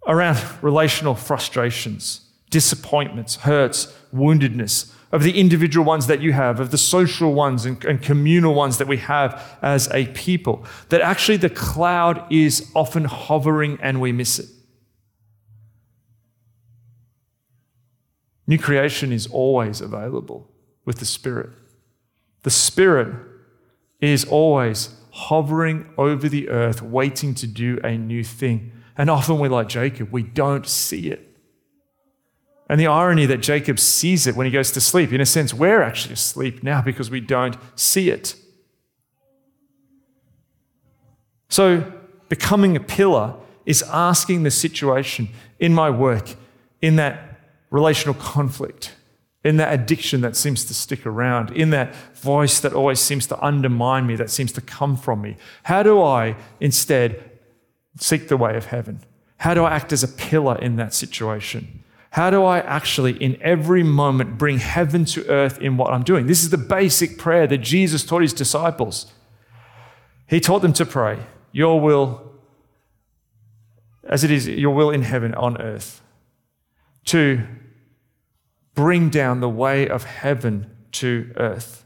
around 0.07 0.37
relational 0.61 1.15
frustrations, 1.15 2.21
disappointments, 2.49 3.37
hurts, 3.37 3.93
woundedness, 4.13 4.93
of 5.11 5.23
the 5.23 5.39
individual 5.39 5.85
ones 5.85 6.05
that 6.07 6.21
you 6.21 6.33
have, 6.33 6.59
of 6.59 6.69
the 6.69 6.77
social 6.77 7.33
ones 7.33 7.65
and, 7.65 7.83
and, 7.83 8.01
communal 8.01 8.53
ones 8.53 8.77
that 8.77 8.87
we 8.87 8.97
have 8.97 9.57
as 9.61 9.89
a 9.91 10.05
people, 10.07 10.63
that 10.89 11.01
actually 11.01 11.37
the 11.37 11.49
cloud 11.49 12.23
is 12.31 12.69
often 12.75 13.05
hovering 13.05 13.79
and 13.81 13.99
we 13.99 14.11
miss 14.11 14.37
it. 14.37 14.47
New 18.49 18.57
creation 18.57 19.13
is 19.13 19.27
always 19.27 19.79
available 19.79 20.49
with 20.83 20.97
the 20.97 21.05
Spirit. 21.05 21.51
The 22.41 22.49
Spirit 22.49 23.15
is 24.01 24.25
always 24.25 24.89
hovering 25.11 25.87
over 25.99 26.27
the 26.27 26.49
earth, 26.49 26.81
waiting 26.81 27.35
to 27.35 27.45
do 27.45 27.79
a 27.83 27.95
new 27.95 28.23
thing. 28.23 28.71
And 28.97 29.07
often 29.07 29.37
we're 29.37 29.49
like 29.49 29.69
Jacob, 29.69 30.11
we 30.11 30.23
don't 30.23 30.65
see 30.65 31.11
it. 31.11 31.29
And 32.67 32.81
the 32.81 32.87
irony 32.87 33.27
that 33.27 33.37
Jacob 33.37 33.77
sees 33.77 34.25
it 34.25 34.35
when 34.35 34.47
he 34.47 34.51
goes 34.51 34.71
to 34.71 34.81
sleep, 34.81 35.13
in 35.13 35.21
a 35.21 35.27
sense, 35.27 35.53
we're 35.53 35.83
actually 35.83 36.13
asleep 36.13 36.63
now 36.63 36.81
because 36.81 37.11
we 37.11 37.19
don't 37.19 37.55
see 37.75 38.09
it. 38.09 38.33
So, 41.49 41.93
becoming 42.29 42.75
a 42.75 42.79
pillar 42.79 43.35
is 43.67 43.83
asking 43.83 44.41
the 44.41 44.49
situation 44.49 45.29
in 45.59 45.71
my 45.75 45.91
work, 45.91 46.35
in 46.81 46.95
that 46.95 47.28
relational 47.69 48.15
conflict, 48.15 48.95
in 49.43 49.57
that 49.57 49.73
addiction 49.73 50.21
that 50.21 50.35
seems 50.35 50.65
to 50.65 50.73
stick 50.73 51.05
around, 51.05 51.51
in 51.51 51.69
that 51.69 51.95
voice 52.15 52.59
that 52.59 52.73
always 52.73 52.99
seems 52.99 53.25
to 53.27 53.41
undermine 53.43 54.05
me, 54.05 54.15
that 54.15 54.29
seems 54.29 54.51
to 54.51 54.61
come 54.61 54.97
from 54.97 55.21
me. 55.21 55.37
How 55.63 55.81
do 55.81 56.01
I 56.01 56.35
instead 56.59 57.31
seek 57.97 58.27
the 58.27 58.37
way 58.37 58.57
of 58.57 58.65
heaven? 58.65 58.99
How 59.37 59.53
do 59.53 59.63
I 59.63 59.71
act 59.71 59.93
as 59.93 60.03
a 60.03 60.07
pillar 60.07 60.57
in 60.57 60.75
that 60.75 60.93
situation? 60.93 61.83
How 62.11 62.29
do 62.29 62.43
I 62.43 62.59
actually, 62.59 63.13
in 63.23 63.37
every 63.41 63.83
moment, 63.83 64.37
bring 64.37 64.57
heaven 64.57 65.05
to 65.05 65.25
earth 65.29 65.59
in 65.59 65.77
what 65.77 65.93
I'm 65.93 66.03
doing? 66.03 66.27
This 66.27 66.43
is 66.43 66.49
the 66.49 66.57
basic 66.57 67.17
prayer 67.17 67.47
that 67.47 67.59
Jesus 67.59 68.03
taught 68.03 68.23
his 68.23 68.33
disciples. 68.33 69.13
He 70.27 70.39
taught 70.39 70.61
them 70.61 70.73
to 70.73 70.85
pray, 70.85 71.19
Your 71.51 71.79
will, 71.79 72.33
as 74.03 74.23
it 74.23 74.31
is, 74.31 74.47
your 74.47 74.73
will 74.73 74.89
in 74.89 75.03
heaven, 75.03 75.33
on 75.35 75.61
earth, 75.61 76.01
to 77.05 77.45
bring 78.79 79.09
down 79.09 79.41
the 79.41 79.49
way 79.49 79.87
of 79.89 80.05
heaven 80.05 80.71
to 80.91 81.33
earth 81.35 81.83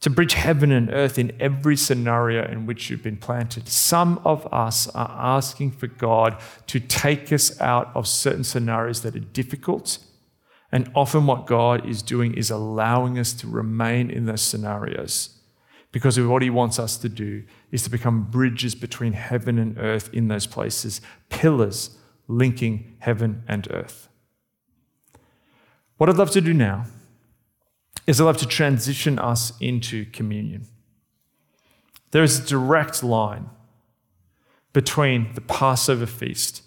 to 0.00 0.10
bridge 0.10 0.34
heaven 0.34 0.70
and 0.70 0.90
earth 0.90 1.18
in 1.18 1.32
every 1.40 1.76
scenario 1.76 2.44
in 2.46 2.66
which 2.66 2.88
you've 2.88 3.02
been 3.02 3.16
planted. 3.16 3.68
Some 3.68 4.20
of 4.24 4.46
us 4.52 4.88
are 4.90 5.10
asking 5.36 5.72
for 5.72 5.88
God 5.88 6.40
to 6.68 6.78
take 6.78 7.32
us 7.32 7.60
out 7.60 7.90
of 7.94 8.06
certain 8.06 8.44
scenarios 8.44 9.02
that 9.02 9.16
are 9.16 9.20
difficult. 9.20 9.98
And 10.70 10.90
often, 10.94 11.26
what 11.26 11.46
God 11.46 11.88
is 11.88 12.02
doing 12.02 12.34
is 12.34 12.50
allowing 12.50 13.18
us 13.18 13.32
to 13.34 13.48
remain 13.48 14.10
in 14.10 14.26
those 14.26 14.42
scenarios 14.42 15.30
because 15.90 16.20
what 16.20 16.42
He 16.42 16.50
wants 16.50 16.78
us 16.78 16.96
to 16.98 17.08
do 17.08 17.44
is 17.72 17.82
to 17.82 17.90
become 17.90 18.30
bridges 18.30 18.74
between 18.74 19.14
heaven 19.14 19.58
and 19.58 19.78
earth 19.78 20.10
in 20.12 20.28
those 20.28 20.46
places, 20.46 21.00
pillars 21.28 21.96
linking 22.28 22.96
heaven 23.00 23.42
and 23.48 23.66
earth. 23.70 24.07
What 25.98 26.08
I'd 26.08 26.16
love 26.16 26.30
to 26.30 26.40
do 26.40 26.54
now 26.54 26.86
is 28.06 28.20
I'd 28.20 28.24
love 28.24 28.38
to 28.38 28.46
transition 28.46 29.18
us 29.18 29.52
into 29.60 30.06
communion. 30.06 30.66
There 32.12 32.22
is 32.22 32.38
a 32.38 32.46
direct 32.46 33.02
line 33.02 33.50
between 34.72 35.34
the 35.34 35.40
Passover 35.40 36.06
feast 36.06 36.62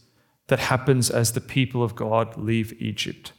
that 0.47 0.59
happens 0.59 1.09
as 1.09 1.32
the 1.32 1.41
people 1.41 1.82
of 1.82 1.95
God 1.95 2.38
leave 2.38 2.79
Egypt 2.82 3.32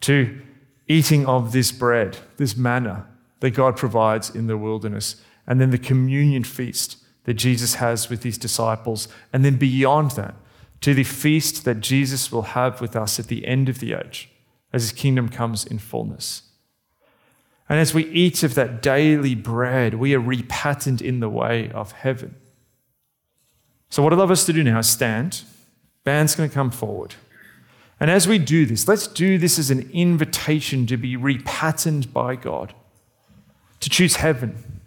to 0.00 0.40
eating 0.86 1.26
of 1.26 1.52
this 1.52 1.72
bread, 1.72 2.18
this 2.36 2.56
manna 2.56 3.06
that 3.40 3.50
God 3.50 3.76
provides 3.76 4.30
in 4.30 4.46
the 4.46 4.58
wilderness, 4.58 5.22
and 5.46 5.60
then 5.60 5.70
the 5.70 5.78
communion 5.78 6.44
feast 6.44 6.98
that 7.24 7.34
Jesus 7.34 7.74
has 7.74 8.08
with 8.08 8.22
his 8.22 8.38
disciples, 8.38 9.08
and 9.32 9.44
then 9.44 9.56
beyond 9.56 10.12
that 10.12 10.34
to 10.82 10.94
the 10.94 11.04
feast 11.04 11.64
that 11.64 11.80
Jesus 11.80 12.30
will 12.30 12.42
have 12.42 12.80
with 12.80 12.94
us 12.94 13.18
at 13.18 13.28
the 13.28 13.46
end 13.46 13.68
of 13.68 13.80
the 13.80 13.94
age 13.94 14.30
as 14.72 14.82
his 14.82 14.92
kingdom 14.92 15.28
comes 15.28 15.64
in 15.66 15.78
fullness. 15.78 16.42
And 17.68 17.78
as 17.78 17.92
we 17.92 18.06
eat 18.06 18.42
of 18.42 18.54
that 18.54 18.80
daily 18.80 19.34
bread, 19.34 19.94
we 19.94 20.14
are 20.14 20.20
repatterned 20.20 21.02
in 21.02 21.20
the 21.20 21.28
way 21.28 21.70
of 21.70 21.92
heaven. 21.92 22.34
So, 23.90 24.02
what 24.02 24.12
I'd 24.12 24.18
love 24.18 24.30
us 24.30 24.46
to 24.46 24.52
do 24.52 24.64
now 24.64 24.78
is 24.78 24.88
stand. 24.88 25.42
Band's 26.04 26.34
going 26.34 26.48
to 26.48 26.54
come 26.54 26.70
forward. 26.70 27.14
And 28.00 28.10
as 28.10 28.28
we 28.28 28.38
do 28.38 28.64
this, 28.64 28.86
let's 28.86 29.06
do 29.06 29.38
this 29.38 29.58
as 29.58 29.70
an 29.70 29.90
invitation 29.92 30.86
to 30.86 30.96
be 30.96 31.16
repatterned 31.16 32.12
by 32.12 32.36
God, 32.36 32.72
to 33.80 33.90
choose 33.90 34.16
heaven, 34.16 34.80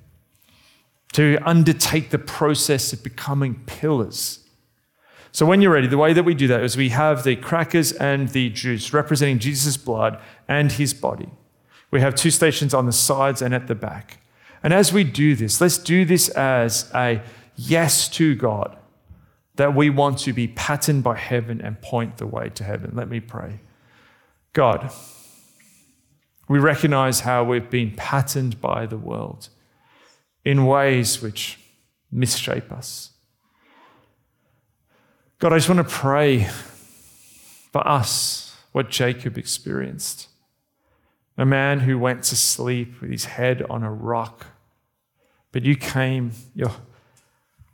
to 1.13 1.37
undertake 1.43 2.09
the 2.09 2.17
process 2.17 2.93
of 2.93 3.03
becoming 3.03 3.61
pillars. 3.65 4.40
So, 5.33 5.45
when 5.45 5.61
you're 5.61 5.71
ready, 5.71 5.87
the 5.87 5.97
way 5.97 6.13
that 6.13 6.23
we 6.23 6.33
do 6.33 6.47
that 6.47 6.61
is 6.63 6.75
we 6.75 6.89
have 6.89 7.23
the 7.23 7.37
crackers 7.37 7.93
and 7.93 8.29
the 8.29 8.49
juice 8.49 8.91
representing 8.91 9.39
Jesus' 9.39 9.77
blood 9.77 10.19
and 10.47 10.71
his 10.71 10.93
body. 10.93 11.29
We 11.89 12.01
have 12.01 12.15
two 12.15 12.31
stations 12.31 12.73
on 12.73 12.85
the 12.85 12.91
sides 12.91 13.41
and 13.41 13.53
at 13.53 13.67
the 13.67 13.75
back. 13.75 14.19
And 14.63 14.73
as 14.73 14.91
we 14.93 15.03
do 15.03 15.35
this, 15.35 15.61
let's 15.61 15.77
do 15.77 16.05
this 16.05 16.29
as 16.29 16.91
a 16.93 17.21
yes 17.55 18.07
to 18.09 18.35
God, 18.35 18.77
that 19.55 19.75
we 19.75 19.89
want 19.89 20.19
to 20.19 20.33
be 20.33 20.47
patterned 20.47 21.03
by 21.03 21.17
heaven 21.17 21.61
and 21.61 21.81
point 21.81 22.17
the 22.17 22.27
way 22.27 22.49
to 22.49 22.63
heaven. 22.63 22.91
Let 22.93 23.09
me 23.09 23.19
pray. 23.19 23.61
God, 24.53 24.91
we 26.49 26.59
recognize 26.59 27.21
how 27.21 27.43
we've 27.45 27.69
been 27.69 27.91
patterned 27.95 28.59
by 28.59 28.85
the 28.85 28.97
world 28.97 29.49
in 30.43 30.65
ways 30.65 31.21
which 31.21 31.59
misshape 32.13 32.71
us. 32.71 33.10
God, 35.41 35.53
I 35.53 35.57
just 35.57 35.69
want 35.69 35.79
to 35.79 35.95
pray 35.95 36.43
for 37.71 37.87
us 37.87 38.55
what 38.73 38.91
Jacob 38.91 39.39
experienced 39.39 40.27
a 41.35 41.47
man 41.47 41.79
who 41.79 41.97
went 41.97 42.21
to 42.25 42.35
sleep 42.35 43.01
with 43.01 43.09
his 43.09 43.25
head 43.25 43.63
on 43.67 43.81
a 43.81 43.91
rock. 43.91 44.45
But 45.51 45.63
you 45.63 45.75
came, 45.75 46.33
your 46.53 46.69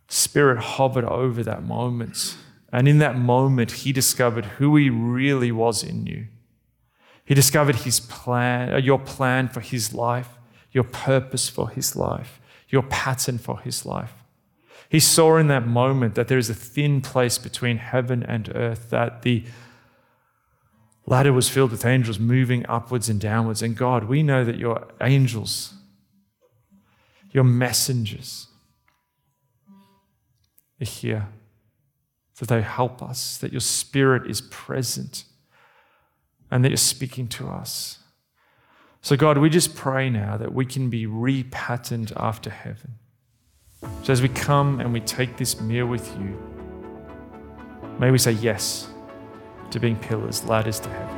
spirit 0.07 0.59
hovered 0.59 1.03
over 1.03 1.43
that 1.43 1.61
moment. 1.61 2.37
And 2.71 2.87
in 2.87 2.99
that 2.99 3.17
moment, 3.17 3.71
he 3.71 3.91
discovered 3.91 4.45
who 4.45 4.77
he 4.77 4.89
really 4.89 5.51
was 5.51 5.83
in 5.83 6.05
you. 6.05 6.27
He 7.25 7.33
discovered 7.33 7.75
his 7.75 7.99
plan, 7.99 8.73
uh, 8.73 8.77
your 8.77 8.99
plan 8.99 9.49
for 9.49 9.59
his 9.59 9.93
life, 9.93 10.29
your 10.71 10.85
purpose 10.85 11.49
for 11.49 11.69
his 11.69 11.97
life, 11.97 12.39
your 12.69 12.83
pattern 12.83 13.37
for 13.37 13.59
his 13.59 13.85
life. 13.85 14.16
He 14.89 14.99
saw 14.99 15.37
in 15.37 15.47
that 15.47 15.67
moment 15.67 16.15
that 16.15 16.27
there 16.27 16.37
is 16.37 16.49
a 16.49 16.53
thin 16.53 17.01
place 17.01 17.37
between 17.37 17.77
heaven 17.77 18.23
and 18.23 18.49
earth, 18.55 18.89
that 18.89 19.21
the 19.21 19.43
ladder 21.05 21.33
was 21.33 21.49
filled 21.49 21.71
with 21.71 21.85
angels 21.85 22.19
moving 22.19 22.65
upwards 22.67 23.09
and 23.09 23.19
downwards. 23.19 23.61
And 23.61 23.75
God, 23.75 24.05
we 24.05 24.23
know 24.23 24.45
that 24.45 24.57
your 24.57 24.87
angels, 25.01 25.73
your 27.31 27.43
messengers, 27.43 28.47
are 30.81 30.85
here 30.85 31.27
that 32.39 32.49
they 32.49 32.61
help 32.61 33.01
us, 33.01 33.37
that 33.39 33.51
your 33.51 33.61
Spirit 33.61 34.29
is 34.29 34.41
present, 34.41 35.23
and 36.51 36.63
that 36.63 36.69
you're 36.69 36.77
speaking 36.77 37.27
to 37.27 37.47
us. 37.47 37.99
So, 39.01 39.17
God, 39.17 39.37
we 39.37 39.49
just 39.49 39.75
pray 39.75 40.09
now 40.09 40.37
that 40.37 40.53
we 40.53 40.65
can 40.65 40.89
be 40.89 41.07
repatterned 41.07 42.13
after 42.15 42.49
heaven. 42.49 42.95
So, 44.03 44.13
as 44.13 44.21
we 44.21 44.29
come 44.29 44.79
and 44.79 44.91
we 44.91 44.99
take 45.01 45.37
this 45.37 45.59
meal 45.61 45.85
with 45.85 46.07
you, 46.17 46.37
may 47.99 48.11
we 48.11 48.17
say 48.17 48.31
yes 48.31 48.89
to 49.71 49.79
being 49.79 49.97
pillars, 49.97 50.43
ladders 50.45 50.79
to 50.79 50.89
heaven. 50.89 51.16